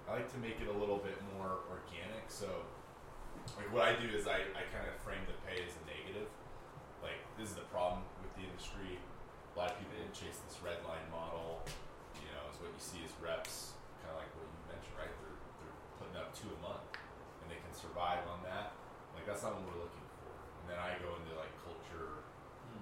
[0.03, 2.27] I like to make it a little bit more organic.
[2.27, 2.67] So
[3.55, 6.27] like what I do is I, I kind of frame the pay as a negative.
[6.99, 8.99] Like this is the problem with the industry.
[8.99, 11.63] A lot of people didn't chase this red line model.
[12.19, 15.09] You know, is what you see as reps, kind of like what you mentioned, right?
[15.09, 15.33] They're
[15.65, 16.85] they're putting up two a month,
[17.41, 18.77] and they can survive on that.
[19.17, 20.29] Like that's not what we're looking for.
[20.61, 22.21] And then I go into like culture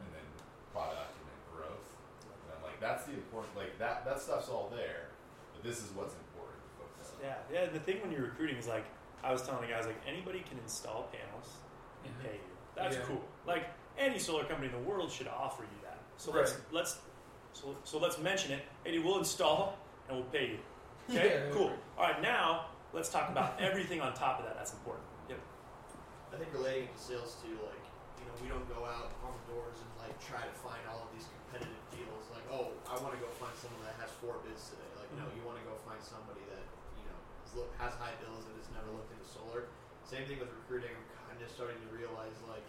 [0.03, 0.27] and then
[0.75, 1.87] product and then growth.
[2.27, 5.13] And I'm like, that's the important, like that, that stuff's all there,
[5.55, 7.23] but this is what's important to focus on.
[7.23, 7.71] yeah, yeah.
[7.71, 8.83] The thing when you're recruiting is like
[9.23, 11.47] I was telling the guys like anybody can install panels
[12.03, 12.23] and Mhm.
[12.27, 12.51] pay you.
[12.75, 13.05] That's Yeah.
[13.07, 13.23] cool.
[13.47, 15.99] Like any solar company in the world should offer you that.
[16.17, 16.99] So let's let's
[17.53, 18.65] so, so let's mention it.
[18.83, 19.77] Hey, we'll install
[20.09, 20.59] and we'll pay you.
[21.09, 21.71] Okay, Yeah, cool.
[21.97, 24.55] All right, now let's talk about everything on top of that.
[24.55, 25.05] That's important.
[25.29, 25.39] Yep.
[26.33, 27.83] I think relating it to sales too, like,
[28.19, 31.03] you know, we don't go out on the doors and like try to find all
[31.05, 32.23] of these competitive deals.
[32.31, 34.87] Like, oh, I want to go find someone that has four bids today.
[34.97, 35.35] Like, no, Mhm.
[35.37, 36.63] you want to go find somebody that
[36.97, 39.67] you know is look, has high bills and has never looked into solar.
[40.07, 40.95] Same thing with recruiting.
[40.95, 42.63] I'm kind of starting to realize like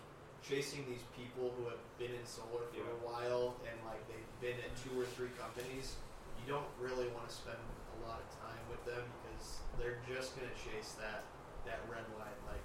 [0.45, 4.59] chasing these people who have been in solar for a while and like they've been
[4.61, 5.97] at two or three companies.
[6.43, 7.57] You don't really want to spend
[7.95, 11.25] a lot of time with them because they're just gonna chase that
[11.65, 12.39] that red line.
[12.49, 12.65] Like,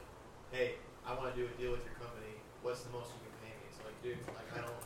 [0.52, 2.38] hey, I want to do a deal with your company.
[2.62, 3.66] What's the most you can pay me?
[3.72, 4.84] It's like, dude, like I don't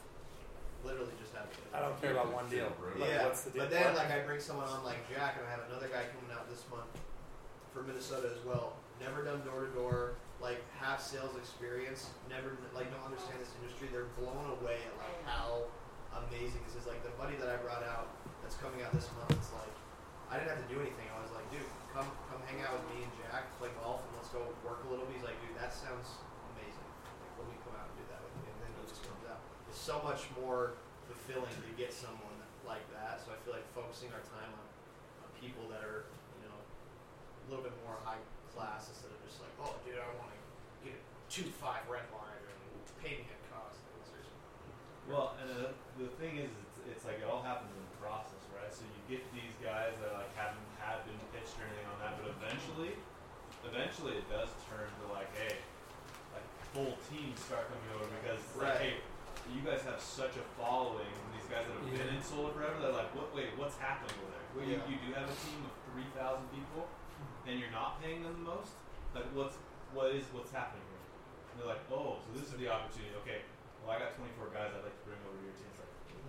[0.86, 1.50] literally just have.
[1.74, 2.70] I don't care about one deal.
[2.78, 3.00] Bro.
[3.00, 3.66] Like, yeah, what's the deal?
[3.66, 6.30] but then like I bring someone on like Jack, and I have another guy coming
[6.32, 6.92] out this month
[7.74, 8.78] from Minnesota as well.
[9.02, 12.14] Never done door to door, like half sales experience.
[12.30, 13.90] Never like don't understand this industry.
[13.90, 15.66] They're blown away at like how
[16.30, 16.86] amazing this is.
[16.86, 18.14] Like the buddy that I brought out
[18.46, 19.34] that's coming out this month.
[19.34, 19.74] It's like
[20.34, 21.06] I didn't have to do anything.
[21.14, 21.62] I was like, dude,
[21.94, 24.90] come come hang out with me and Jack, play golf, and let's go work a
[24.90, 25.22] little bit.
[25.22, 26.10] He's like, dude, that sounds
[26.58, 26.90] amazing.
[27.22, 28.50] Like, let me come out and do that with you.
[28.50, 29.46] And then he just comes out.
[29.70, 30.74] It's so much more
[31.06, 32.34] fulfilling to get someone
[32.66, 33.22] like that.
[33.22, 34.66] So I feel like focusing our time on,
[35.22, 36.10] on people that are,
[36.42, 38.18] you know, a little bit more high
[38.58, 40.40] class instead of just like, oh, dude, I want to
[40.82, 42.58] get a two five red line and
[43.06, 43.86] pay me at cost.
[45.06, 48.33] Well, and the, the thing is, it's, it's like it all happens in the process,
[49.14, 52.98] get these guys that like haven't had been pitched or anything on that, but eventually,
[53.62, 55.62] eventually it does turn to like, hey,
[56.34, 58.94] like full teams start coming over because it's like, hey,
[59.54, 61.06] you guys have such a following.
[61.06, 63.30] and These guys that have been in solar forever, they're like, what?
[63.38, 64.46] Wait, what's happening over there?
[64.58, 64.82] Well, Yeah.
[64.90, 66.90] you, you do have a team of three thousand people,
[67.46, 68.74] and you're not paying them the most.
[69.14, 69.62] Like, what's
[69.94, 71.06] what is what's happening here?
[71.54, 73.14] And they're like, oh, so this is the opportunity.
[73.22, 73.46] Okay,
[73.86, 75.70] well, I got 24 guys I'd like to bring over to your team.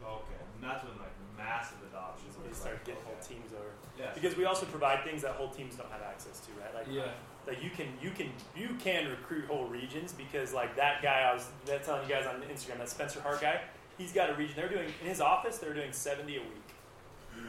[0.04, 2.28] It's like, okay, and that's when like massive adoption.
[2.36, 3.72] Where we start getting whole teams over.
[3.98, 4.10] Yeah.
[4.14, 6.74] Because we also provide things that whole teams don't have access to, right?
[6.74, 7.10] Like Yeah.
[7.46, 11.32] like you can you can you can recruit whole regions because like that guy I
[11.34, 11.46] was
[11.84, 13.60] telling you guys on Instagram that Spencer Hart guy
[13.98, 16.68] he's got a region they're doing in his office they're doing 70 a week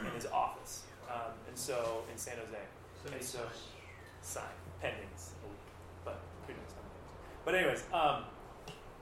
[0.00, 3.40] in his office um, and so in San Jose and so
[4.22, 4.44] sign
[4.82, 5.58] pendings a week
[6.04, 6.94] but who knows how many
[7.44, 8.22] but anyways um,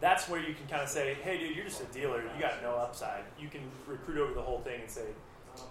[0.04, 2.62] that's where you can kind of say hey dude you're just a dealer you got
[2.62, 5.06] no upside you can recruit over the whole thing and say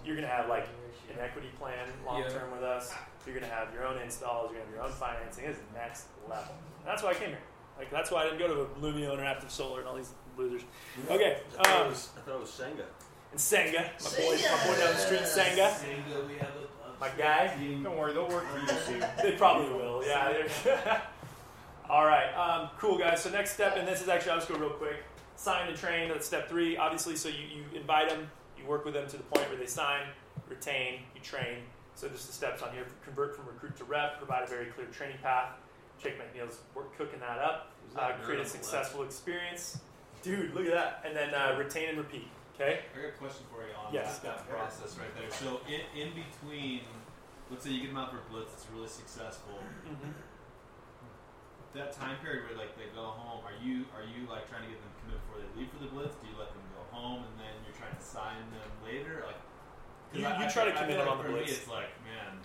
[0.04, 0.66] you're gonna have like
[1.12, 2.28] an equity plan long Yeah.
[2.30, 2.92] term with us.
[3.26, 4.50] You're gonna have your own installs.
[4.50, 5.44] You're gonna have your own financing.
[5.44, 6.54] It's next level.
[6.80, 7.38] And that's why I came here.
[7.78, 10.62] Like that's why I didn't go to a Lumio Interactive Solar and all these losers.
[11.10, 12.84] Okay, I thought, um, it was, I thought it was Senga.
[13.32, 15.76] and Senga, my boy, my boy down the street, Senga,
[16.26, 17.54] we have a, my guy.
[17.82, 19.04] Don't worry, they'll work for you soon.
[19.22, 20.02] They probably will.
[20.06, 20.42] Yeah.
[21.86, 22.32] they're- All right.
[22.34, 23.22] Um, cool, guys.
[23.22, 24.96] So next step, and this is actually I'll just go real quick.
[25.36, 26.08] Sign and train.
[26.08, 26.76] That's step three.
[26.76, 29.66] Obviously, so you, you invite them, you work with them to the point where they
[29.66, 30.02] sign,
[30.48, 31.58] retain, you train.
[31.96, 34.86] So just the steps on here: convert from recruit to rep, provide a very clear
[34.86, 35.50] training path.
[36.02, 37.72] Jake McNeil's work cooking that up.
[37.88, 38.50] Was Uh, create a on the left?
[38.50, 39.78] successful experience.
[40.22, 41.02] Dude, look at that.
[41.06, 42.28] And then uh, retain and repeat.
[42.54, 42.80] Okay.
[42.96, 44.20] I got a question for you on Yes.
[44.20, 45.30] that process right there.
[45.30, 46.80] So in, in between,
[47.50, 49.58] let's say you get them out for blitz, it's really successful.
[49.86, 50.10] Mm-hmm.
[51.74, 54.70] That time period where like they go home, are you are you like trying to
[54.70, 56.14] get them committed before they leave for the blitz?
[56.22, 59.26] Do you let them go home and then you're trying to sign them later?
[59.26, 59.42] Like
[60.14, 61.50] You- you I try to I commit them like on the blitz.
[61.50, 62.38] Me, it's like man,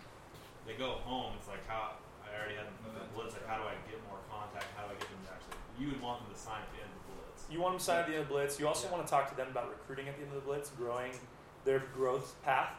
[0.65, 1.37] they go home.
[1.37, 3.37] It's like how I already had them the blitz.
[3.37, 4.65] Like how do I get more contact?
[4.73, 5.61] How do I get them to actually?
[5.77, 7.45] You would want them to sign at the end of the blitz.
[7.53, 8.57] You want them to sign at the end of the blitz.
[8.57, 8.97] You also Yeah.
[8.97, 11.13] want to talk to them about recruiting at the end of the blitz, growing
[11.69, 12.73] their growth path.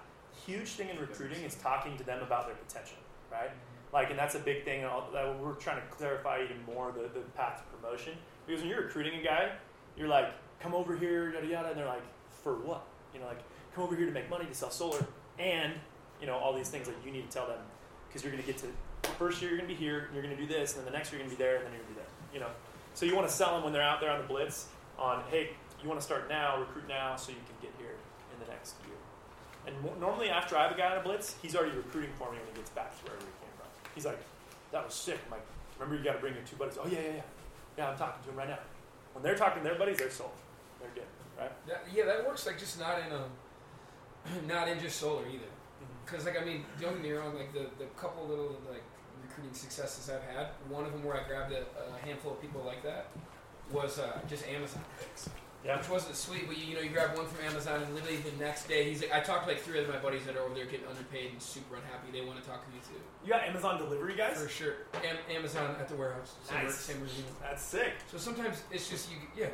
[0.50, 2.98] Huge thing in recruiting is talking to them about their potential,
[3.30, 3.54] right?
[3.92, 7.24] Like, and that's a big thing that we're trying to clarify even more the, the
[7.36, 8.14] path to promotion.
[8.46, 9.52] Because when you're recruiting a guy,
[9.96, 12.84] you're like, come over here, yada yada, and they're like, for what?
[13.12, 13.42] You know, like,
[13.74, 15.04] come over here to make money to sell solar,
[15.38, 15.74] and
[16.20, 17.58] you know all these things that you need to tell them
[18.08, 18.66] because you're going to get to
[19.18, 20.92] first year you're going to be here, and you're going to do this, and then
[20.92, 22.12] the next year you're going to be there, and then you're going to be there.
[22.34, 22.50] You know,
[22.94, 24.68] so you want to sell them when they're out there on the blitz
[24.98, 25.50] on, hey,
[25.82, 27.96] you want to start now, recruit now, so you can get here
[28.32, 28.96] in the next year.
[29.66, 32.38] And normally after I have a guy on a blitz, he's already recruiting for me
[32.38, 33.49] when he gets back to wherever he from.
[33.94, 34.18] He's like,
[34.72, 35.18] that was sick.
[35.26, 35.46] I'm like,
[35.78, 36.78] remember you got to bring your two buddies.
[36.80, 37.22] Oh yeah, yeah, yeah.
[37.78, 38.58] Yeah, I'm talking to him right now.
[39.12, 40.32] When they're talking to their buddies, they're sold.
[40.80, 41.52] They're good, right?
[41.66, 45.50] That, yeah, that works like just not in a, not in just solar either.
[46.04, 47.34] Because like I mean, don't get me wrong.
[47.34, 48.82] Like the the couple little like
[49.22, 52.62] recruiting successes I've had, one of them where I grabbed a, a handful of people
[52.66, 53.08] like that
[53.70, 55.28] was uh, just Amazon picks.
[55.64, 55.76] Yeah.
[55.76, 58.32] Which wasn't sweet, but you, you know, you grab one from Amazon, and literally the
[58.42, 60.54] next day, he's like, I talked to like three of my buddies that are over
[60.54, 62.08] there getting underpaid and super unhappy.
[62.12, 62.98] They want to talk to me too.
[63.24, 64.40] You got Amazon delivery guys?
[64.40, 64.74] For sure.
[65.04, 66.34] Am- Amazon at the warehouse.
[66.44, 66.74] Same, Nice.
[66.76, 67.24] same regime.
[67.42, 67.92] That's sick.
[68.10, 69.48] So sometimes it's just you, yeah.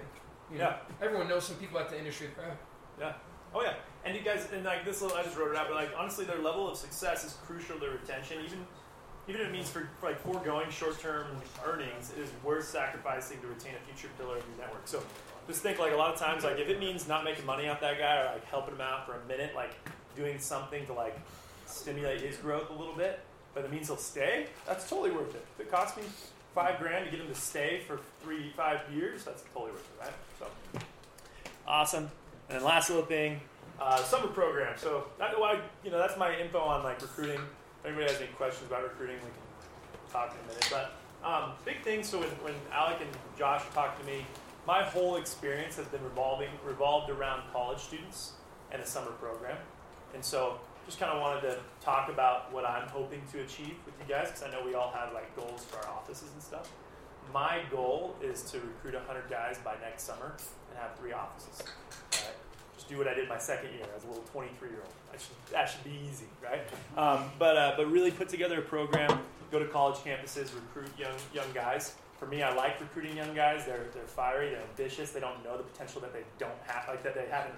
[0.53, 0.77] You know, Yeah.
[1.05, 2.29] Everyone knows some people at the industry.
[2.39, 2.55] Uh,
[3.01, 3.13] Yeah.
[3.53, 3.75] Oh yeah.
[4.05, 6.25] And you guys, and like this little, I just wrote it out, but like honestly,
[6.25, 8.39] their level of success is crucial to their retention.
[8.45, 8.65] Even,
[9.27, 11.27] even if it means for, for like foregoing short-term
[11.67, 14.87] earnings, it is worth sacrificing to retain a future pillar of your network.
[14.87, 15.03] So
[15.47, 17.81] just think like a lot of times, like if it means not making money off
[17.81, 19.73] that guy or like helping him out for a minute, like
[20.17, 21.19] doing something to like
[21.67, 23.21] stimulate his growth a little bit,
[23.55, 24.47] but it means he'll stay.
[24.67, 25.45] That's totally worth it.
[25.59, 26.05] If it costs me
[26.55, 30.05] five grand to get him to stay for three, five years, that's totally worth it,
[30.05, 30.15] right?
[30.39, 30.81] So
[31.69, 32.11] awesome.
[32.49, 33.41] And then last little thing,
[33.81, 34.75] uh, summer program.
[34.79, 37.41] So that, well, I, you know, that's my info on like recruiting.
[37.81, 40.69] If anybody has any questions about recruiting, we can talk in a minute.
[40.71, 40.93] But
[41.27, 42.03] um, big thing.
[42.03, 44.25] So when, when Alec and Josh talked to me,
[44.67, 48.33] my whole experience has been revolving revolved around college students
[48.73, 49.57] and a summer program.
[50.15, 53.95] And so just kind of wanted to talk about what I'm hoping to achieve with
[54.01, 56.71] you guys because I know we all have like goals for our offices and stuff.
[57.33, 60.37] My goal is to recruit 100 guys by next summer
[60.71, 61.67] and have three offices.
[62.13, 62.35] Right?
[62.77, 64.93] Just do what I did my second year as a little 23 year old.
[65.11, 66.63] That should, that should be easy, right?
[66.97, 71.17] Um, but uh, but really put together a program, go to college campuses, recruit young
[71.35, 71.95] young guys.
[72.19, 73.67] For me, I like recruiting young guys.
[73.67, 75.11] They're they're fiery, they're ambitious.
[75.11, 77.55] They don't know the potential that they don't have, like that they haven't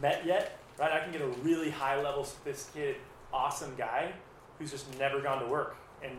[0.00, 0.92] met yet, right?
[0.92, 2.96] I can get a really high level, sophisticated,
[3.32, 4.12] awesome guy
[4.58, 6.12] who's just never gone to work, and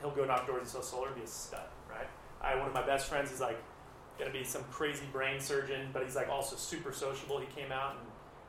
[0.00, 2.08] he'll go knock doors and sell solar and be a stud, right?
[2.40, 3.58] I one of my best friends is like
[4.18, 7.38] gonna be some crazy brain surgeon, but he's like also super sociable.
[7.38, 8.00] He came out and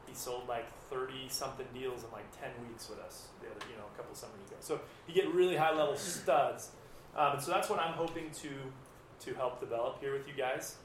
[0.08, 3.78] he sold like thirty something deals in like ten weeks with us the other, you
[3.78, 4.58] know, a couple summers ago.
[4.60, 6.72] So you get really high level studs,
[7.16, 8.49] um, and so that's what I'm hoping to
[9.26, 10.76] to help develop here with you guys.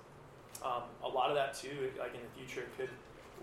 [0.65, 2.91] Um, a lot of that too, like in the future, could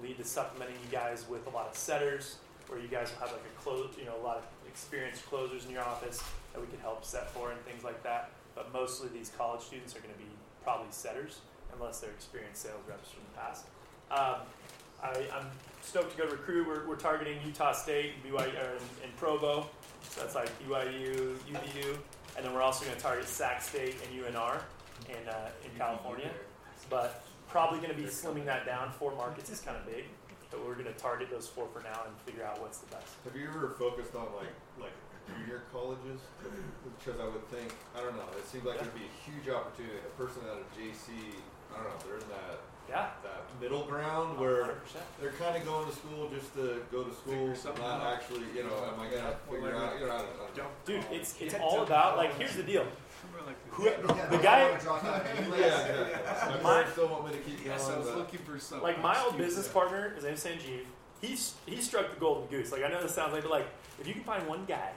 [0.01, 3.31] lead to supplementing you guys with a lot of setters, where you guys will have
[3.31, 6.23] like a close, you know, a lot of experienced closers in your office
[6.53, 8.31] that we could help set for and things like that.
[8.55, 10.29] But mostly these college students are going to be
[10.63, 11.39] probably setters,
[11.73, 13.65] unless they're experienced sales reps from the past.
[14.11, 14.45] Um,
[15.01, 15.47] I, I'm
[15.81, 16.67] stoked to go to recruit.
[16.67, 19.67] We're, we're targeting Utah State, and BYU, and, in Provo.
[20.09, 21.97] So that's like BYU, UVU,
[22.36, 24.61] and then we're also going to target Sac State and UNR
[25.09, 26.31] in uh, in California.
[26.89, 28.91] But probably going to be slimming that down.
[28.91, 30.05] Four markets is kind of big,
[30.51, 33.07] but we're going to target those four for now and figure out what's the best.
[33.23, 34.95] Have you ever focused on like like
[35.29, 36.19] junior colleges?
[36.99, 38.29] Because I would think I don't know.
[38.38, 40.01] It seems like it'd be a huge opportunity.
[40.01, 41.13] A person out of JC,
[41.71, 41.99] I don't know.
[42.05, 42.59] They're in that
[42.93, 44.69] Yeah, that middle ground where 100%.
[45.19, 47.47] they're kind of going to school just to go to school,
[47.81, 48.13] not out.
[48.13, 48.43] actually.
[48.55, 49.99] You know, am I gonna figure out?
[49.99, 50.63] You know, I don't, I don't know.
[50.85, 52.85] Dude, it's it's all about like here's the deal.
[53.71, 55.59] Who, the guy, wanna drop out anyways.
[55.61, 56.57] Yeah, yeah.
[56.61, 58.83] My My- still want me to keep Yes, I was looking for some.
[58.83, 60.81] like my old business partner, his name's Sanjeev.
[61.21, 62.71] He's he struck the golden goose.
[62.71, 63.67] Like I know this sounds like, but like
[63.99, 64.91] if you can find one guy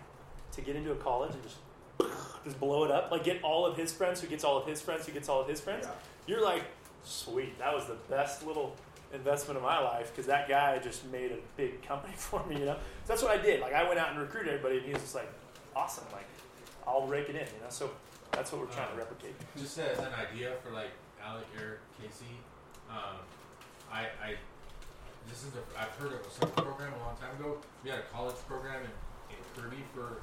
[0.53, 1.57] to get into a college and just
[2.45, 4.83] just blow it up, like get all of his friends, who gets all of his
[4.83, 5.87] friends, who gets all of his friends,
[6.27, 6.65] you're like,
[7.07, 7.59] sweet.
[7.59, 8.77] That was the best little
[9.13, 12.59] investment of my life because that guy just made a big company for me.
[12.59, 13.61] You know, so that's what I did.
[13.61, 15.31] Like I went out and recruited everybody, and he was just like,
[15.75, 16.05] awesome.
[16.13, 16.27] Like
[16.87, 17.47] I'll rake it in.
[17.47, 17.91] You know, so
[18.33, 19.35] that's what we're trying to replicate.
[19.57, 20.91] Just as an idea for like
[21.25, 22.37] Alec, Eric, Casey,
[22.91, 23.19] um,
[23.91, 24.35] I, I
[25.29, 27.59] this is a, I've heard of a summer program a long time ago.
[27.83, 30.23] We had a college program in, in Kirby for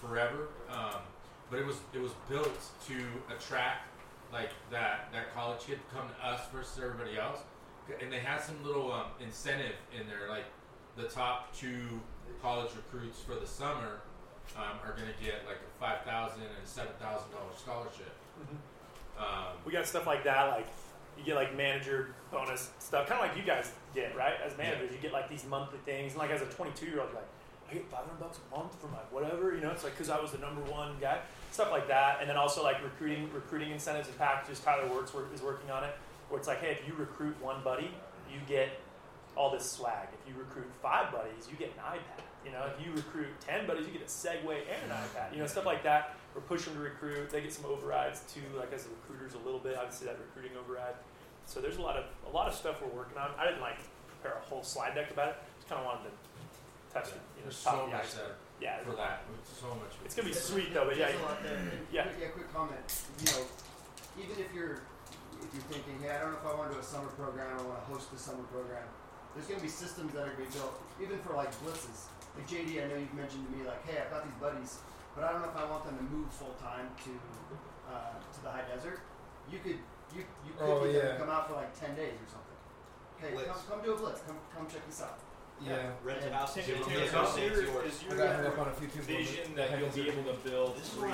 [0.00, 1.02] forever, um,
[1.50, 3.88] but it was it was built to attract
[4.32, 7.40] like that that college kid come to us versus everybody else,
[8.00, 10.44] and they had some little um, incentive in there like
[10.96, 12.00] the top two
[12.42, 14.00] college recruits for the summer
[14.56, 18.12] um, are going to get like a five thousand and seven thousand dollar scholarship.
[19.18, 20.66] Um, We got stuff like that, like
[21.18, 24.34] you get like manager bonus stuff, kind of like you guys get, right?
[24.44, 27.12] As managers, you get like these monthly things, and like as a 22 year old,
[27.12, 27.26] like,
[27.70, 29.70] I get 500 bucks a month for my whatever, you know?
[29.70, 31.18] It's like because I was the number one guy,
[31.52, 34.60] stuff like that, and then also like recruiting, recruiting incentives and packages.
[34.60, 35.94] Tyler Works work, is working on it,
[36.28, 37.90] where it's like, hey, if you recruit one buddy,
[38.32, 38.70] you get
[39.36, 40.08] all this swag.
[40.12, 42.24] If you recruit five buddies, you get an iPad.
[42.44, 45.32] You know, if you recruit ten buddies, you get a Segway and an iPad.
[45.32, 46.16] You know, stuff like that.
[46.34, 47.30] We're pushing to recruit.
[47.30, 49.76] They get some overrides too, like as recruiters a little bit.
[49.76, 50.94] Obviously, that recruiting override.
[51.46, 53.30] So there's a lot of a lot of stuff we're working on.
[53.38, 55.36] I didn't like prepare a whole slide deck about it.
[55.56, 56.27] Just kind of wanted to
[56.92, 57.20] touch it.
[57.36, 58.24] You know, there's top so of the much iceberg.
[58.26, 59.22] there Yeah, for that.
[59.38, 59.92] It's so much.
[60.04, 60.86] it's gonna be sweet though.
[60.86, 61.58] But yeah, a lot there.
[61.92, 62.02] Yeah.
[62.08, 62.80] quick- Yeah, quick comment.
[63.20, 63.42] You know,
[64.18, 64.82] even if you're
[65.38, 67.54] if you're thinking, hey, I don't know if I want to do a summer program
[67.62, 68.82] or want to host a summer program,
[69.38, 72.10] there's going to be systems that are going to be built, even for like blitzes.
[72.34, 74.82] Like JD, I know you've mentioned to me, like, hey, I've got these buddies,
[75.14, 77.10] but I don't know if I want them to move full time to
[77.86, 78.98] uh, to the high desert.
[79.46, 79.78] You could
[80.10, 81.16] you you could Oh, yeah.
[81.22, 82.58] come out for like ten days or something.
[83.22, 83.46] Hey, Blitz.
[83.46, 84.20] come, come do a blitz.
[84.26, 85.22] Come come check this out.
[85.60, 85.90] Yeah.
[86.04, 86.56] Rent And- a house.
[86.56, 87.12] and- Tim, and- Tim, and- is
[87.62, 89.06] your- is I your got hit up on a few people.
[89.06, 91.12] vision that you'll be able to build This three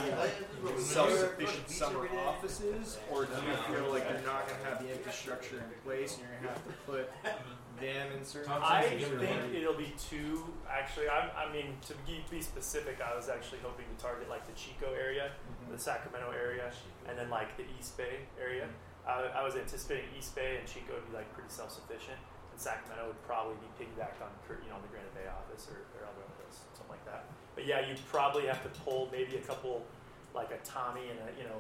[0.79, 5.59] self-sufficient summer offices, or do you feel like you're not going to have the infrastructure
[5.59, 7.11] in place and you're going to have to put
[7.81, 8.51] them in certain?
[8.51, 10.53] Tom I Says to give it think it'll be two.
[10.71, 14.47] Actually, I'm, I mean, to be, be specific, I was actually hoping to target like
[14.47, 15.31] the Chico area,
[15.63, 15.73] mm-hmm.
[15.73, 16.71] the Sacramento area,
[17.09, 18.69] and then like the East Bay area.
[19.07, 22.17] I, I was anticipating East Bay and Chico would be like pretty self-sufficient,
[22.55, 26.07] and Sacramento would probably be piggybacked on, you know, the Granite Bay office or, or
[26.07, 27.27] office, something like that.
[27.59, 29.83] But yeah, you'd probably have to pull maybe a couple,
[30.39, 31.59] like a Tommy and a you know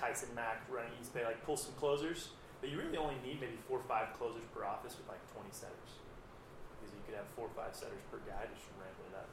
[0.00, 2.32] Tyson Mack running East Bay, like pull some closers.
[2.60, 5.48] But you really only need maybe four or five closers per office with like 20
[5.52, 5.92] setters.
[6.76, 9.28] Because you could have four or five setters per guy, just ramping it up.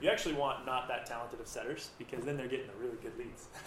[0.00, 3.16] You actually want not that talented of setters because then they're getting the really good
[3.18, 3.48] leads.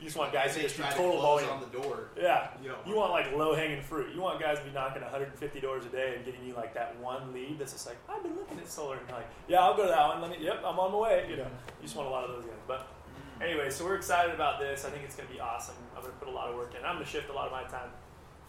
[0.00, 1.50] you just want guys who They just to total close volume.
[1.50, 2.08] on the door.
[2.20, 2.48] Yeah.
[2.62, 4.14] You You want like low hanging fruit.
[4.14, 6.98] You want guys to be knocking 150 doors a day and getting you like that
[7.00, 8.96] one lead that's just like, I've been looking at solar.
[8.98, 10.20] And like, yeah, I'll go to that one.
[10.20, 11.26] Let me, yep, I'm on my way.
[11.30, 12.60] You know, you just want a lot of those guys.
[12.68, 12.88] But
[13.42, 14.84] anyway, so we're excited about this.
[14.84, 15.76] I think it's going to be awesome.
[15.96, 16.84] I'm going to put a lot of work in.
[16.84, 17.90] I'm going to shift a lot of my time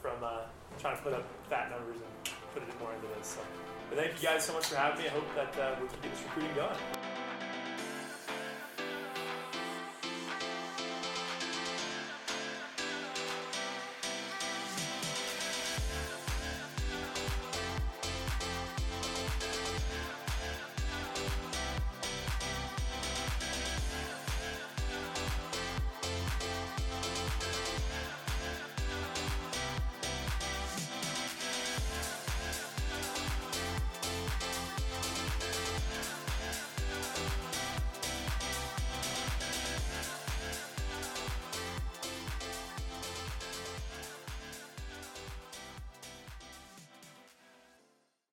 [0.01, 0.41] from uh,
[0.79, 3.37] trying to put up fat numbers and put it more into this.
[3.37, 3.41] So,
[3.91, 5.09] but thank you guys so much for having me.
[5.09, 7.00] I hope that uh, we can get this recruiting going.